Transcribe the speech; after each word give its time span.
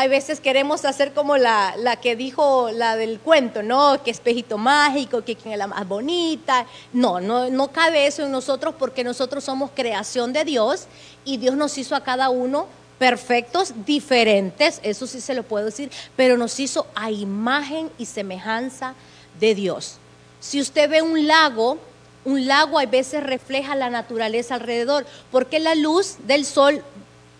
Hay 0.00 0.06
veces 0.06 0.38
queremos 0.38 0.84
hacer 0.84 1.12
como 1.12 1.36
la, 1.38 1.74
la 1.76 1.96
que 1.96 2.14
dijo 2.14 2.70
la 2.70 2.96
del 2.96 3.18
cuento, 3.18 3.64
¿no? 3.64 4.00
Que 4.04 4.12
espejito 4.12 4.56
mágico, 4.56 5.24
que 5.24 5.34
quién 5.34 5.54
es 5.54 5.58
la 5.58 5.66
más 5.66 5.88
bonita. 5.88 6.66
No, 6.92 7.20
no, 7.20 7.50
no 7.50 7.72
cabe 7.72 8.06
eso 8.06 8.24
en 8.24 8.30
nosotros 8.30 8.76
porque 8.78 9.02
nosotros 9.02 9.42
somos 9.42 9.72
creación 9.74 10.32
de 10.32 10.44
Dios 10.44 10.86
y 11.24 11.38
Dios 11.38 11.56
nos 11.56 11.76
hizo 11.78 11.96
a 11.96 12.04
cada 12.04 12.30
uno 12.30 12.68
perfectos, 13.00 13.72
diferentes, 13.84 14.78
eso 14.84 15.08
sí 15.08 15.20
se 15.20 15.34
lo 15.34 15.42
puedo 15.42 15.64
decir, 15.64 15.90
pero 16.14 16.36
nos 16.36 16.60
hizo 16.60 16.86
a 16.94 17.10
imagen 17.10 17.90
y 17.98 18.06
semejanza 18.06 18.94
de 19.40 19.56
Dios. 19.56 19.96
Si 20.38 20.60
usted 20.60 20.88
ve 20.88 21.02
un 21.02 21.26
lago, 21.26 21.76
un 22.24 22.46
lago 22.46 22.78
a 22.78 22.86
veces 22.86 23.24
refleja 23.24 23.74
la 23.74 23.90
naturaleza 23.90 24.54
alrededor, 24.54 25.06
porque 25.32 25.58
la 25.58 25.74
luz 25.74 26.18
del 26.28 26.44
sol 26.44 26.84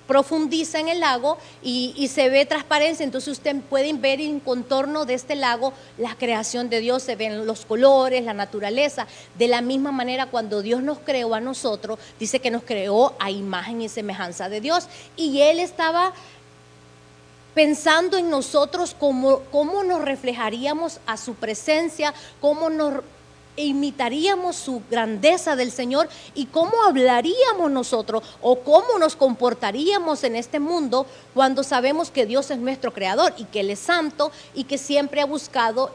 profundiza 0.09 0.81
en 0.81 0.89
el 0.89 1.01
lago 1.01 1.39
y, 1.63 2.09
se 2.13 2.31
ve 2.31 2.47
transparencia, 2.47 3.05
entonces 3.05 3.29
usted 3.29 3.55
puede 3.69 3.93
ver 3.93 4.21
en 4.21 4.41
contorno 4.41 5.05
de 5.05 5.15
este 5.15 5.37
lago 5.37 5.75
la 5.99 6.17
creación 6.17 6.71
de 6.71 6.81
Dios, 6.81 7.03
se 7.03 7.15
ven 7.15 7.47
los 7.47 7.67
colores, 7.67 8.25
la 8.25 8.33
naturaleza. 8.33 9.07
De 9.39 9.47
la 9.47 9.61
misma 9.61 9.93
manera, 9.93 10.27
cuando 10.27 10.63
Dios 10.63 10.83
nos 10.83 10.99
creó 10.99 11.35
a 11.35 11.41
nosotros, 11.41 11.99
dice 12.19 12.41
que 12.41 12.51
nos 12.51 12.63
creó 12.63 13.15
a 13.21 13.31
imagen 13.31 13.83
y 13.83 13.89
semejanza 13.89 14.49
de 14.49 14.63
Dios. 14.63 14.89
Y 15.15 15.43
Él 15.43 15.61
estaba 15.61 16.15
pensando 17.55 18.17
en 18.17 18.31
nosotros 18.31 18.97
cómo, 18.99 19.41
cómo 19.51 19.85
nos 19.85 20.03
reflejaríamos 20.03 21.01
a 21.07 21.19
su 21.19 21.35
presencia, 21.35 22.15
cómo 22.41 22.71
nos 22.71 23.03
imitaríamos 23.65 24.57
su 24.57 24.83
grandeza 24.91 25.57
del 25.57 25.71
Señor 25.71 26.09
y 26.35 26.47
cómo 26.47 26.83
hablaríamos 26.85 27.71
nosotros 27.71 28.23
o 28.41 28.61
cómo 28.61 28.99
nos 28.99 29.17
comportaríamos 29.17 30.25
en 30.25 30.37
este 30.37 30.61
mundo 30.61 31.07
cuando 31.35 31.63
sabemos 31.63 32.11
que 32.11 32.27
Dios 32.27 32.51
es 32.51 32.59
nuestro 32.59 32.93
creador 32.93 33.35
y 33.37 33.45
que 33.45 33.61
Él 33.61 33.71
es 33.71 33.79
santo 33.79 34.31
y 34.55 34.65
que 34.65 34.79
siempre 34.79 35.21
ha 35.21 35.27
buscado 35.27 35.91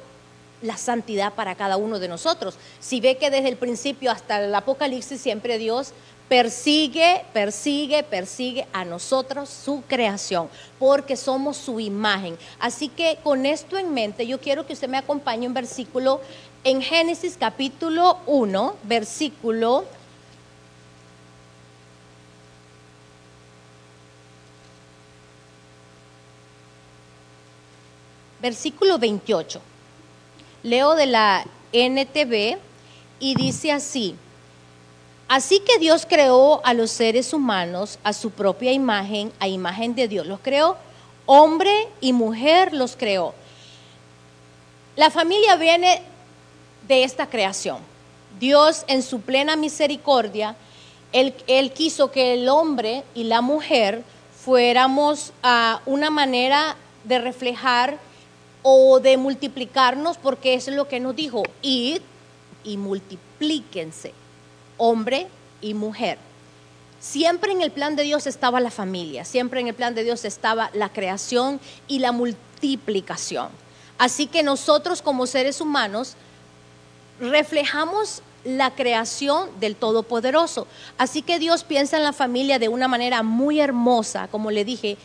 la 0.61 0.77
santidad 0.77 1.33
para 1.33 1.55
cada 1.55 1.77
uno 1.77 1.99
de 1.99 2.07
nosotros. 2.07 2.55
Si 2.79 3.01
ve 3.01 3.17
que 3.17 3.29
desde 3.29 3.49
el 3.49 3.57
principio 3.57 4.11
hasta 4.11 4.43
el 4.43 4.55
Apocalipsis 4.55 5.19
siempre 5.19 5.57
Dios 5.57 5.93
persigue, 6.29 7.25
persigue, 7.33 8.01
persigue 8.03 8.65
a 8.73 8.85
nosotros 8.85 9.49
su 9.49 9.83
creación, 9.87 10.49
porque 10.79 11.15
somos 11.15 11.57
su 11.57 11.79
imagen. 11.79 12.37
Así 12.59 12.87
que 12.87 13.19
con 13.23 13.45
esto 13.45 13.77
en 13.77 13.93
mente, 13.93 14.25
yo 14.25 14.39
quiero 14.39 14.65
que 14.65 14.73
usted 14.73 14.87
me 14.87 14.97
acompañe 14.97 15.45
en 15.45 15.53
versículo 15.53 16.21
en 16.63 16.81
Génesis 16.81 17.35
capítulo 17.37 18.19
1, 18.25 18.75
versículo 18.83 19.85
versículo 28.41 28.97
28. 28.97 29.61
Leo 30.63 30.95
de 30.95 31.05
la 31.05 31.45
NTV 31.73 32.57
y 33.19 33.35
dice 33.35 33.71
así, 33.71 34.15
así 35.27 35.59
que 35.59 35.79
Dios 35.79 36.05
creó 36.07 36.65
a 36.65 36.73
los 36.73 36.91
seres 36.91 37.33
humanos 37.33 37.99
a 38.03 38.13
su 38.13 38.31
propia 38.31 38.71
imagen, 38.71 39.33
a 39.39 39.47
imagen 39.49 39.95
de 39.95 40.07
Dios. 40.07 40.27
Los 40.27 40.39
creó, 40.39 40.77
hombre 41.25 41.89
y 41.99 42.13
mujer 42.13 42.73
los 42.73 42.95
creó. 42.95 43.33
La 44.95 45.09
familia 45.09 45.55
viene 45.55 46.12
de 46.87 47.03
esta 47.03 47.27
creación. 47.27 47.77
Dios 48.39 48.83
en 48.87 49.01
su 49.01 49.21
plena 49.21 49.55
misericordia, 49.55 50.55
él, 51.11 51.71
quiso 51.73 52.11
que 52.11 52.33
el 52.33 52.49
hombre 52.49 53.03
y 53.13 53.25
la 53.25 53.41
mujer 53.41 54.03
fuéramos 54.43 55.31
a 55.43 55.81
una 55.85 56.09
manera 56.09 56.75
de 57.03 57.19
reflejar 57.19 57.97
o 58.63 58.99
de 58.99 59.17
multiplicarnos, 59.17 60.17
porque 60.17 60.55
eso 60.55 60.71
es 60.71 60.77
lo 60.77 60.87
que 60.87 60.99
nos 60.99 61.15
dijo, 61.15 61.43
id 61.61 62.01
y 62.63 62.77
multiplíquense, 62.77 64.13
hombre 64.77 65.27
y 65.61 65.73
mujer. 65.73 66.17
Siempre 66.99 67.51
en 67.51 67.61
el 67.61 67.71
plan 67.71 67.95
de 67.95 68.03
Dios 68.03 68.25
estaba 68.25 68.59
la 68.59 68.71
familia, 68.71 69.25
siempre 69.25 69.59
en 69.59 69.67
el 69.67 69.73
plan 69.73 69.93
de 69.93 70.03
Dios 70.03 70.25
estaba 70.25 70.71
la 70.73 70.89
creación 70.89 71.59
y 71.87 71.99
la 71.99 72.11
multiplicación. 72.11 73.49
Así 73.97 74.25
que 74.25 74.41
nosotros 74.41 75.01
como 75.01 75.27
seres 75.27 75.61
humanos 75.61 76.15
reflejamos 77.23 78.21
la 78.43 78.71
creación 78.71 79.49
del 79.59 79.75
Todopoderoso. 79.75 80.67
Así 80.97 81.21
que 81.21 81.39
Dios 81.39 81.63
piensa 81.63 81.97
en 81.97 82.03
la 82.03 82.13
familia 82.13 82.59
de 82.59 82.69
una 82.69 82.87
manera 82.87 83.23
muy 83.23 83.59
hermosa, 83.59 84.27
como 84.29 84.51
le 84.51 84.65
dije, 84.65 84.97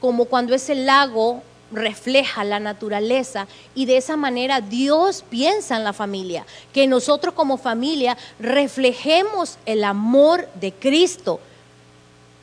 como 0.00 0.24
cuando 0.24 0.54
ese 0.54 0.74
lago 0.74 1.42
refleja 1.70 2.44
la 2.44 2.60
naturaleza 2.60 3.46
y 3.74 3.84
de 3.84 3.98
esa 3.98 4.16
manera 4.16 4.62
Dios 4.62 5.22
piensa 5.28 5.76
en 5.76 5.84
la 5.84 5.92
familia, 5.92 6.46
que 6.72 6.86
nosotros 6.86 7.34
como 7.34 7.58
familia 7.58 8.16
reflejemos 8.38 9.58
el 9.66 9.84
amor 9.84 10.48
de 10.54 10.72
Cristo. 10.72 11.40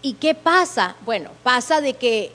¿Y 0.03 0.13
qué 0.13 0.35
pasa? 0.35 0.95
Bueno, 1.05 1.31
pasa 1.41 1.81
de 1.81 1.95
que 1.95 2.31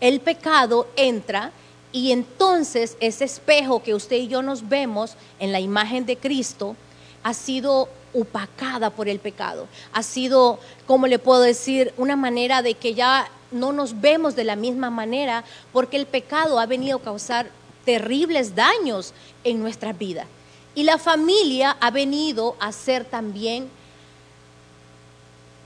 el 0.00 0.20
pecado 0.20 0.88
entra 0.96 1.52
y 1.94 2.10
entonces 2.10 2.96
ese 2.98 3.24
espejo 3.24 3.80
que 3.80 3.94
usted 3.94 4.16
y 4.16 4.26
yo 4.26 4.42
nos 4.42 4.68
vemos 4.68 5.14
en 5.38 5.52
la 5.52 5.60
imagen 5.60 6.06
de 6.06 6.16
Cristo 6.16 6.74
ha 7.22 7.32
sido 7.34 7.88
opacada 8.12 8.90
por 8.90 9.08
el 9.08 9.20
pecado. 9.20 9.68
Ha 9.92 10.02
sido, 10.02 10.58
como 10.88 11.06
le 11.06 11.20
puedo 11.20 11.40
decir, 11.40 11.94
una 11.96 12.16
manera 12.16 12.62
de 12.62 12.74
que 12.74 12.94
ya 12.94 13.28
no 13.52 13.72
nos 13.72 14.00
vemos 14.00 14.34
de 14.34 14.42
la 14.42 14.56
misma 14.56 14.90
manera 14.90 15.44
porque 15.72 15.96
el 15.96 16.06
pecado 16.06 16.58
ha 16.58 16.66
venido 16.66 16.98
a 16.98 17.02
causar 17.02 17.48
terribles 17.84 18.56
daños 18.56 19.14
en 19.44 19.60
nuestra 19.60 19.92
vida. 19.92 20.26
Y 20.74 20.82
la 20.82 20.98
familia 20.98 21.76
ha 21.80 21.92
venido 21.92 22.56
a 22.58 22.72
ser 22.72 23.04
también 23.04 23.68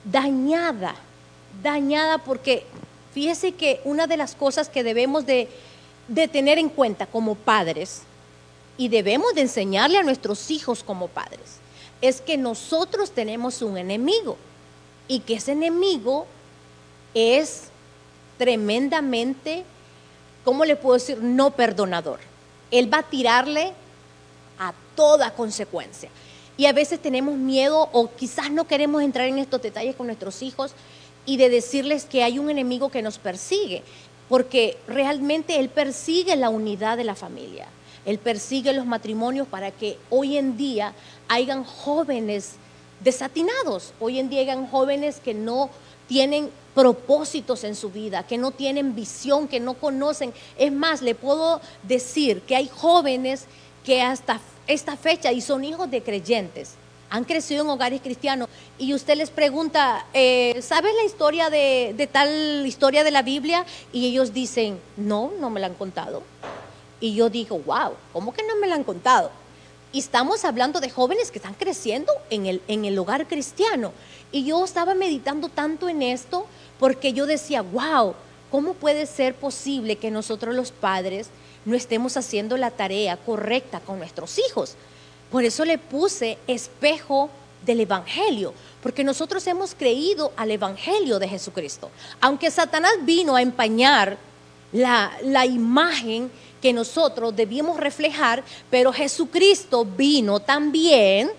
dañada, 0.05 0.95
dañada 1.63 2.19
porque 2.19 2.67
fíjese 3.15 3.53
que 3.53 3.81
una 3.85 4.07
de 4.07 4.19
las 4.19 4.35
cosas 4.35 4.69
que 4.69 4.85
debemos 4.85 5.25
de 5.25 5.49
de 6.09 6.27
tener 6.27 6.59
en 6.59 6.69
cuenta 6.69 7.07
como 7.07 7.35
padres 7.35 8.03
y 8.77 8.89
debemos 8.89 9.35
de 9.35 9.43
enseñarle 9.43 9.99
a 9.99 10.03
nuestros 10.03 10.51
hijos 10.51 10.83
como 10.83 11.09
padres 11.09 11.61
es 12.01 12.21
que 12.21 12.37
nosotros 12.37 13.11
tenemos 13.11 13.63
un 13.63 13.77
enemigo 13.77 14.37
y 15.09 15.21
que 15.21 15.35
ese 15.35 15.53
enemigo 15.53 16.27
es 17.15 17.65
tremendamente, 18.37 19.65
¿cómo 20.45 20.65
le 20.65 20.77
puedo 20.77 20.95
decir? 20.95 21.19
No 21.23 21.51
perdonador. 21.51 22.21
Él 22.71 22.93
va 22.93 22.99
a 22.99 23.09
tirarle 23.09 23.73
a 24.59 24.73
toda 24.95 25.35
consecuencia. 25.35 26.11
Y 26.57 26.67
a 26.67 26.73
veces 26.73 27.01
tenemos 27.01 27.37
miedo 27.37 27.89
o 27.93 28.11
quizás 28.15 28.51
no 28.51 28.67
queremos 28.67 29.03
entrar 29.03 29.27
en 29.29 29.39
estos 29.39 29.63
detalles 29.63 29.97
con 29.97 30.07
nuestros 30.07 30.43
hijos 30.43 30.73
y 31.25 31.37
de 31.37 31.49
decirles 31.49 32.05
que 32.05 32.23
hay 32.23 32.39
un 32.39 32.51
enemigo 32.51 32.91
que 32.91 33.03
nos 33.03 33.19
persigue 33.19 33.83
porque 34.29 34.77
realmente 34.87 35.59
Él 35.59 35.69
persigue 35.69 36.37
la 36.37 36.51
unidad 36.51 36.97
de 36.97 37.05
la 37.05 37.15
familia, 37.15 37.67
Él 38.05 38.19
persigue 38.19 38.73
los 38.73 38.87
matrimonios 38.87 39.47
para 39.47 39.71
que 39.71 39.99
hoy 40.11 40.37
en 40.37 40.57
día 40.57 40.95
hayan 41.29 41.65
jóvenes 41.65 42.55
desatinados, 43.01 43.93
hoy 44.01 44.19
en 44.19 44.29
día 44.29 44.41
hayan 44.41 44.67
jóvenes 44.67 45.21
que 45.21 45.35
no 45.35 45.71
tienen 46.09 46.51
propósitos 46.75 47.65
en 47.65 47.75
su 47.75 47.91
vida, 47.91 48.23
que 48.23 48.39
no 48.39 48.51
tienen 48.51 48.95
visión, 48.95 49.49
que 49.49 49.61
no 49.61 49.75
conocen. 49.75 50.33
Es 50.57 50.73
más, 50.73 51.03
le 51.03 51.15
puedo 51.15 51.61
decir 51.83 52.41
que 52.43 52.57
hay 52.57 52.69
jóvenes 52.69 53.47
que 53.85 54.01
hasta 54.03 54.41
esta 54.67 54.97
fecha 54.97 55.33
y 55.33 55.41
son 55.41 55.65
hijos 55.65 55.91
de 55.91 56.03
creyentes, 56.03 56.75
han 57.11 57.25
crecido 57.25 57.65
en 57.65 57.71
hogares 57.71 58.01
cristianos 58.01 58.49
y 58.79 58.95
usted 58.95 59.17
les 59.17 59.31
pregunta, 59.31 60.07
eh, 60.13 60.61
¿sabes 60.63 60.95
la 60.95 61.05
historia 61.05 61.51
de, 61.51 61.95
de, 61.97 62.07
tal 62.07 62.67
historia 62.67 63.05
de 63.05 63.11
la 63.11 63.23
Biblia? 63.23 63.65
Y 63.93 64.07
ellos 64.07 64.33
dicen, 64.33 64.79
no, 64.97 65.33
no 65.41 65.51
me 65.51 65.61
la 65.61 65.69
han 65.69 65.75
contado. 65.75 66.23
Y 67.01 67.15
yo 67.15 67.31
digo, 67.31 67.59
wow, 67.61 67.93
¿cómo 68.13 68.33
que 68.33 68.43
no 68.43 68.57
me 68.57 68.67
la 68.67 68.75
han 68.75 68.85
contado? 68.85 69.31
Y 69.93 70.01
estamos 70.01 70.45
hablando 70.45 70.81
de 70.81 70.91
jóvenes 70.91 71.31
que 71.31 71.39
están 71.39 71.55
creciendo 71.55 72.13
en 72.29 72.47
el, 72.47 72.63
en 72.69 72.85
el 72.85 72.99
hogar 72.99 73.27
cristiano. 73.27 73.93
Y 74.31 74.45
yo 74.45 74.63
estaba 74.65 74.95
meditando 74.95 75.49
tanto 75.49 75.89
en 75.89 76.03
esto 76.03 76.47
porque 76.79 77.15
yo 77.15 77.27
decía, 77.27 77.63
wow, 77.63 78.15
¿cómo 78.51 78.75
puede 78.75 79.07
ser 79.07 79.35
posible 79.35 79.97
que 79.97 80.11
nosotros 80.11 80.55
los 80.55 80.73
padres 80.73 81.29
no 81.65 81.75
estemos 81.75 82.17
haciendo 82.19 82.57
la 82.59 82.71
tarea 82.71 83.17
correcta 83.17 83.81
con 83.81 83.99
nuestros 83.99 84.39
hijos? 84.39 84.77
Por 85.31 85.45
eso 85.45 85.65
le 85.65 85.79
puse 85.79 86.39
espejo 86.47 87.31
del 87.65 87.81
Evangelio, 87.81 88.55
porque 88.83 89.05
nosotros 89.05 89.47
hemos 89.47 89.75
creído 89.75 90.33
al 90.37 90.51
Evangelio 90.51 91.19
de 91.19 91.29
Jesucristo. 91.29 91.91
Aunque 92.21 92.51
Satanás 92.51 92.93
vino 93.03 93.37
a 93.37 93.43
empañar 93.43 94.17
la, 94.73 95.13
la 95.23 95.45
imagen 95.45 96.31
que 96.63 96.73
nosotros 96.73 97.35
debíamos 97.35 97.79
reflejar, 97.79 98.43
pero 98.71 98.93
Jesucristo 98.93 99.85
vino 99.85 100.41
también, 100.41 101.31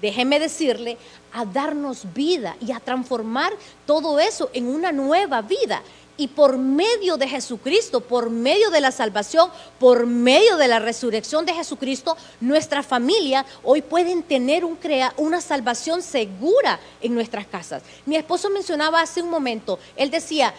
déjeme 0.00 0.38
decirle, 0.38 0.96
a 1.32 1.44
darnos 1.44 2.06
vida 2.14 2.56
y 2.60 2.70
a 2.70 2.78
transformar 2.78 3.52
todo 3.86 4.20
eso 4.20 4.50
en 4.52 4.68
una 4.68 4.92
nueva 4.92 5.42
vida. 5.42 5.82
Y 6.16 6.28
por 6.28 6.58
medio 6.58 7.16
de 7.16 7.28
Jesucristo, 7.28 8.00
por 8.00 8.30
medio 8.30 8.70
de 8.70 8.80
la 8.80 8.92
salvación, 8.92 9.50
por 9.80 10.06
medio 10.06 10.56
de 10.56 10.68
la 10.68 10.78
resurrección 10.78 11.44
de 11.44 11.54
Jesucristo, 11.54 12.16
nuestra 12.40 12.82
familia 12.82 13.44
hoy 13.64 13.82
pueden 13.82 14.22
tener 14.22 14.64
un 14.64 14.78
una 15.16 15.40
salvación 15.40 16.02
segura 16.02 16.78
en 17.00 17.14
nuestras 17.14 17.46
casas. 17.46 17.82
Mi 18.04 18.16
esposo 18.16 18.50
mencionaba 18.50 19.00
hace 19.00 19.22
un 19.22 19.30
momento, 19.30 19.78
él 19.96 20.10
decía, 20.10 20.52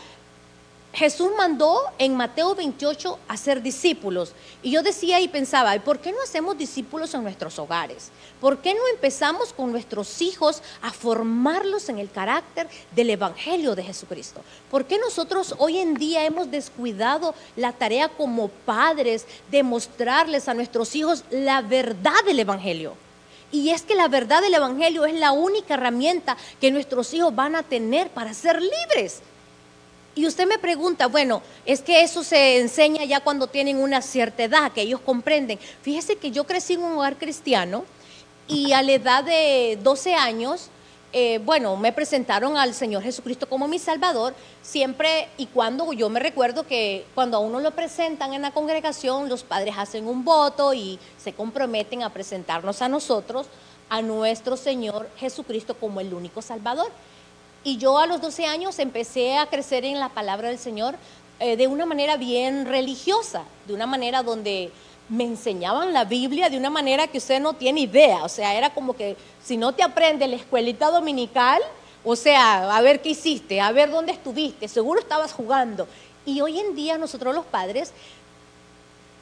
Jesús 0.96 1.30
mandó 1.38 1.82
en 1.98 2.16
Mateo 2.16 2.56
28 2.56 3.20
a 3.28 3.36
ser 3.36 3.62
discípulos. 3.62 4.32
Y 4.64 4.72
yo 4.72 4.82
decía 4.82 5.20
y 5.20 5.28
pensaba, 5.28 5.78
¿por 5.80 6.00
qué 6.00 6.14
no 6.14 6.22
hacemos 6.24 6.58
discípulos 6.58 7.14
en 7.14 7.24
nuestros 7.24 7.60
hogares? 7.60 8.12
¿Por 8.40 8.60
qué 8.60 8.74
no 8.74 8.80
empezamos 8.94 9.52
con 9.52 9.74
nuestros 9.74 10.22
hijos 10.22 10.62
a 10.82 10.94
formarlos 10.94 11.90
en 11.90 12.00
el 12.00 12.10
carácter 12.10 12.70
del 12.96 13.10
Evangelio 13.10 13.76
de 13.76 13.84
Jesucristo? 13.84 14.40
¿Por 14.72 14.86
qué 14.86 14.98
nosotros 14.98 15.56
hoy 15.58 15.80
en 15.80 15.96
día 15.96 16.24
hemos 16.24 16.50
descuidado 16.50 17.36
la 17.58 17.74
tarea 17.74 18.08
como 18.08 18.48
padres 18.48 19.26
de 19.52 19.64
mostrarles 19.64 20.48
a 20.48 20.54
nuestros 20.54 20.96
hijos 20.96 21.26
la 21.30 21.62
verdad 21.62 22.24
del 22.26 22.40
Evangelio? 22.40 22.96
Y 23.52 23.72
es 23.72 23.82
que 23.82 23.96
la 23.96 24.08
verdad 24.08 24.42
del 24.42 24.54
Evangelio 24.54 25.06
es 25.06 25.16
la 25.16 25.34
única 25.34 25.74
herramienta 25.74 26.38
que 26.62 26.72
nuestros 26.72 27.14
hijos 27.14 27.36
van 27.36 27.58
a 27.58 27.64
tener 27.64 28.10
para 28.12 28.34
ser 28.34 28.62
libres. 28.62 29.22
Y 30.16 30.26
usted 30.26 30.48
me 30.48 30.58
pregunta, 30.58 31.08
bueno, 31.08 31.42
es 31.66 31.82
que 31.82 32.02
eso 32.02 32.24
se 32.24 32.60
enseña 32.60 33.04
ya 33.04 33.20
cuando 33.20 33.48
tienen 33.48 33.78
una 33.78 34.02
cierta 34.02 34.44
edad, 34.44 34.72
que 34.72 34.82
ellos 34.82 35.02
comprenden. 35.02 35.60
Fíjese 35.82 36.16
que 36.16 36.32
yo 36.32 36.46
crecí 36.46 36.74
en 36.74 36.84
un 36.84 36.94
hogar 36.94 37.18
cristiano 37.18 37.84
y 38.48 38.72
a 38.72 38.82
la 38.82 38.94
edad 38.94 39.24
de 39.26 39.78
12 39.84 40.16
años, 40.16 40.70
eh, 41.12 41.40
bueno, 41.44 41.76
me 41.76 41.92
presentaron 41.92 42.56
al 42.56 42.74
Señor 42.74 43.04
Jesucristo 43.04 43.48
como 43.50 43.68
mi 43.68 43.78
Salvador, 43.78 44.34
siempre 44.62 45.28
y 45.38 45.48
cuando 45.48 45.92
yo 45.92 46.10
me 46.10 46.22
recuerdo 46.22 46.66
que 46.66 47.06
cuando 47.14 47.38
a 47.38 47.40
uno 47.42 47.60
lo 47.60 47.72
presentan 47.72 48.34
en 48.34 48.42
la 48.42 48.52
congregación, 48.52 49.28
los 49.28 49.44
padres 49.44 49.76
hacen 49.78 50.08
un 50.08 50.24
voto 50.24 50.74
y 50.74 50.98
se 51.18 51.34
comprometen 51.34 52.04
a 52.04 52.14
presentarnos 52.14 52.82
a 52.82 52.88
nosotros, 52.88 53.48
a 53.90 54.02
nuestro 54.02 54.56
Señor 54.56 55.10
Jesucristo 55.18 55.76
como 55.76 56.00
el 56.00 56.14
único 56.14 56.42
Salvador. 56.42 56.90
Y 57.66 57.78
yo 57.78 57.98
a 57.98 58.06
los 58.06 58.22
12 58.22 58.46
años 58.46 58.78
empecé 58.78 59.40
a 59.40 59.48
crecer 59.48 59.86
en 59.86 60.00
la 60.00 60.10
palabra 60.10 60.50
del 60.50 60.60
Señor 60.60 60.96
eh, 61.40 61.58
de 61.58 61.66
una 61.66 61.88
manera 61.88 62.16
bien 62.16 62.68
religiosa, 62.68 63.42
de 63.66 63.74
una 63.74 63.88
manera 63.88 64.22
donde 64.22 64.72
me 65.10 65.24
enseñaban 65.24 65.92
la 65.92 66.06
Biblia 66.06 66.48
de 66.52 66.58
una 66.58 66.70
manera 66.70 67.08
que 67.08 67.18
usted 67.18 67.42
no 67.42 67.54
tiene 67.54 67.82
idea. 67.82 68.24
O 68.24 68.30
sea, 68.30 68.54
era 68.54 68.72
como 68.72 68.96
que 68.96 69.18
si 69.44 69.58
no 69.58 69.74
te 69.74 69.82
aprende 69.82 70.28
la 70.28 70.36
escuelita 70.36 70.92
dominical, 70.92 71.60
o 72.04 72.16
sea, 72.16 72.78
a 72.78 72.82
ver 72.82 73.02
qué 73.02 73.10
hiciste, 73.10 73.60
a 73.60 73.72
ver 73.72 73.90
dónde 73.90 74.12
estuviste, 74.12 74.68
seguro 74.68 75.00
estabas 75.00 75.34
jugando. 75.34 75.88
Y 76.24 76.42
hoy 76.42 76.60
en 76.60 76.76
día 76.76 77.00
nosotros 77.00 77.34
los 77.34 77.46
padres 77.46 77.94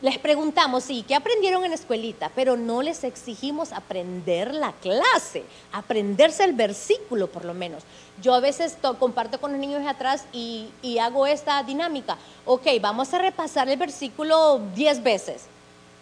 les 0.03 0.19
preguntamos, 0.19 0.83
sí, 0.83 1.05
¿qué 1.07 1.15
aprendieron 1.15 1.63
en 1.63 1.69
la 1.69 1.75
escuelita? 1.75 2.29
Pero 2.35 2.57
no 2.57 2.81
les 2.81 3.05
exigimos 3.05 3.71
aprender 3.71 4.53
la 4.53 4.73
clase, 4.73 5.45
aprenderse 5.71 6.43
el 6.43 6.51
versículo 6.51 7.27
por 7.27 7.45
lo 7.45 7.53
menos. 7.53 7.83
Yo 8.21 8.33
a 8.33 8.41
veces 8.41 8.77
comparto 8.99 9.39
con 9.39 9.53
los 9.53 9.61
niños 9.61 9.81
de 9.81 9.87
atrás 9.87 10.25
y, 10.33 10.69
hago 11.01 11.25
esta 11.25 11.63
dinámica. 11.63 12.17
Ok, 12.45 12.67
vamos 12.81 13.13
a 13.13 13.19
repasar 13.19 13.69
el 13.69 13.79
versículo 13.79 14.59
10 14.75 15.03
veces. 15.03 15.45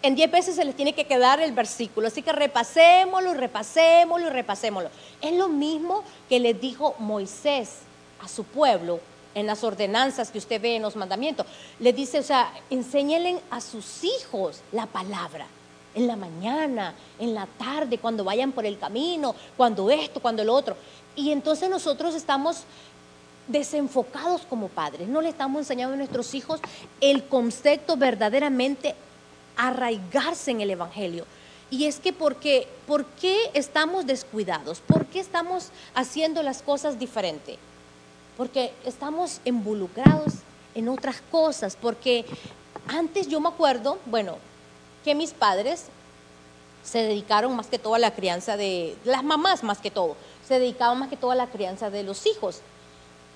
En 0.01 0.15
10 0.15 0.31
veces 0.31 0.56
se 0.56 0.65
les 0.65 0.75
tiene 0.75 0.94
que 0.95 1.06
quedar 1.06 1.39
el 1.39 1.51
versículo, 1.51 2.07
así 2.07 2.24
que 2.24 2.31
repasémoslo, 2.31 3.36
repasémoslo 3.36 4.25
y 4.25 4.30
repasémoslo. 4.31 4.89
Es 5.21 5.33
lo 5.33 5.48
mismo 5.48 6.03
que 6.27 6.39
le 6.39 6.56
dijo 6.56 6.95
Moisés 6.98 7.81
a 8.19 8.27
su 8.27 8.45
pueblo 8.45 9.00
en 9.36 9.48
las 9.48 9.63
ordenanzas 9.63 10.31
que 10.31 10.38
usted 10.38 10.62
ve 10.62 10.75
en 10.75 10.81
los 10.81 10.95
mandamientos. 10.95 11.45
Le 11.80 11.94
dice, 11.94 12.19
o 12.19 12.24
sea, 12.24 12.54
enséñenle 12.69 13.39
a 13.50 13.62
sus 13.62 14.04
hijos 14.04 14.62
la 14.72 14.86
palabra. 14.86 15.48
En 15.94 16.07
la 16.07 16.16
mañana, 16.16 16.95
en 17.19 17.33
la 17.33 17.45
tarde, 17.45 17.98
cuando 17.98 18.24
vayan 18.24 18.54
por 18.54 18.66
el 18.66 18.80
camino, 18.80 19.36
cuando 19.57 19.89
esto, 19.92 20.22
cuando 20.22 20.44
lo 20.44 20.54
otro. 20.54 20.75
Y 21.16 21.31
entonces 21.31 21.69
nosotros 21.69 22.16
estamos 22.16 22.63
desenfocados 23.48 24.42
como 24.44 24.69
padres. 24.69 25.07
No 25.07 25.22
le 25.22 25.30
estamos 25.30 25.60
enseñando 25.60 25.95
a 25.95 25.98
nuestros 25.98 26.34
hijos 26.34 26.62
el 27.01 27.25
concepto 27.25 27.98
verdaderamente 27.98 28.95
arraigarse 29.57 30.51
en 30.51 30.62
el 30.62 30.72
Evangelio. 30.72 31.25
Y 31.69 31.86
es 31.86 32.00
que 32.00 32.13
porque, 32.13 32.68
¿por 32.88 33.06
qué 33.06 33.50
estamos 33.54 34.06
descuidados? 34.06 34.80
¿Por 34.81 35.06
qué 35.06 35.19
estamos 35.19 35.69
haciendo 35.94 36.44
las 36.44 36.62
cosas 36.62 37.00
diferente? 37.00 37.57
Porque 38.42 38.74
estamos 38.86 39.40
involucrados 39.46 40.34
en 40.74 40.90
otras 40.90 41.22
cosas, 41.30 41.78
porque 41.80 42.26
antes 42.88 43.28
yo 43.28 43.40
me 43.40 43.50
acuerdo, 43.50 44.00
bueno, 44.08 44.40
que 45.06 45.14
mis 45.14 45.30
padres 45.30 45.86
se 46.84 47.04
dedicaron 47.04 47.56
más 47.56 47.68
que 47.68 47.78
todo 47.78 47.94
a 47.94 48.00
la 48.00 48.16
crianza 48.16 48.58
de, 48.58 48.98
las 49.04 49.24
mamás 49.24 49.64
más 49.64 49.78
que 49.78 49.92
todo, 49.92 50.16
se 50.44 50.58
dedicaban 50.58 50.98
más 50.98 51.10
que 51.10 51.18
todo 51.18 51.30
a 51.30 51.36
la 51.36 51.52
crianza 51.52 51.92
de 51.92 52.02
los 52.02 52.26
hijos. 52.26 52.62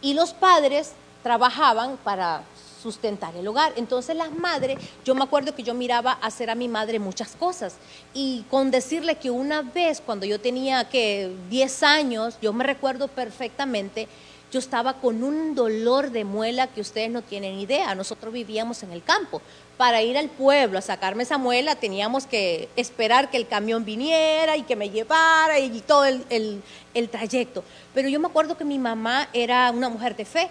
Y 0.01 0.15
los 0.15 0.33
padres 0.33 0.93
trabajaban 1.21 1.97
para 1.97 2.41
sustentar 2.81 3.35
el 3.35 3.47
hogar. 3.47 3.73
Entonces 3.75 4.15
las 4.15 4.31
madres, 4.31 4.79
yo 5.03 5.13
me 5.13 5.23
acuerdo 5.23 5.53
que 5.53 5.61
yo 5.61 5.75
miraba 5.75 6.13
hacer 6.13 6.49
a 6.49 6.55
mi 6.55 6.67
madre 6.67 6.97
muchas 6.97 7.35
cosas. 7.35 7.75
Y 8.15 8.43
con 8.49 8.71
decirle 8.71 9.19
que 9.19 9.29
una 9.29 9.61
vez, 9.61 10.01
cuando 10.03 10.25
yo 10.25 10.41
tenía 10.41 10.89
que 10.89 11.31
10 11.51 11.83
años, 11.83 12.39
yo 12.41 12.53
me 12.53 12.63
recuerdo 12.63 13.07
perfectamente 13.07 14.07
yo 14.55 14.59
estaba 14.59 14.93
con 15.01 15.21
un 15.21 15.53
dolor 15.53 16.11
de 16.11 16.23
muela 16.23 16.67
que 16.67 16.79
ustedes 16.79 17.09
no 17.09 17.21
tienen 17.21 17.59
idea. 17.59 17.93
Nosotros 17.93 18.31
vivíamos 18.31 18.83
en 18.83 18.93
el 18.93 19.03
campo. 19.03 19.41
Para 19.75 20.01
ir 20.01 20.17
al 20.17 20.29
pueblo 20.29 20.79
a 20.79 20.81
sacarme 20.81 21.23
esa 21.23 21.37
muela 21.37 21.75
teníamos 21.75 22.25
que 22.25 22.69
esperar 22.77 23.29
que 23.29 23.35
el 23.35 23.49
camión 23.49 23.83
viniera 23.83 24.55
y 24.55 24.61
que 24.61 24.77
me 24.77 24.89
llevara 24.89 25.59
y 25.59 25.81
todo 25.81 26.05
el, 26.05 26.61
el 26.93 27.09
trayecto. 27.09 27.65
Pero 27.93 28.07
yo 28.07 28.17
me 28.21 28.27
acuerdo 28.27 28.55
que 28.55 28.63
mi 28.63 28.79
mamá 28.79 29.27
era 29.33 29.69
una 29.71 29.89
mujer 29.89 30.15
de 30.15 30.23
fe. 30.23 30.49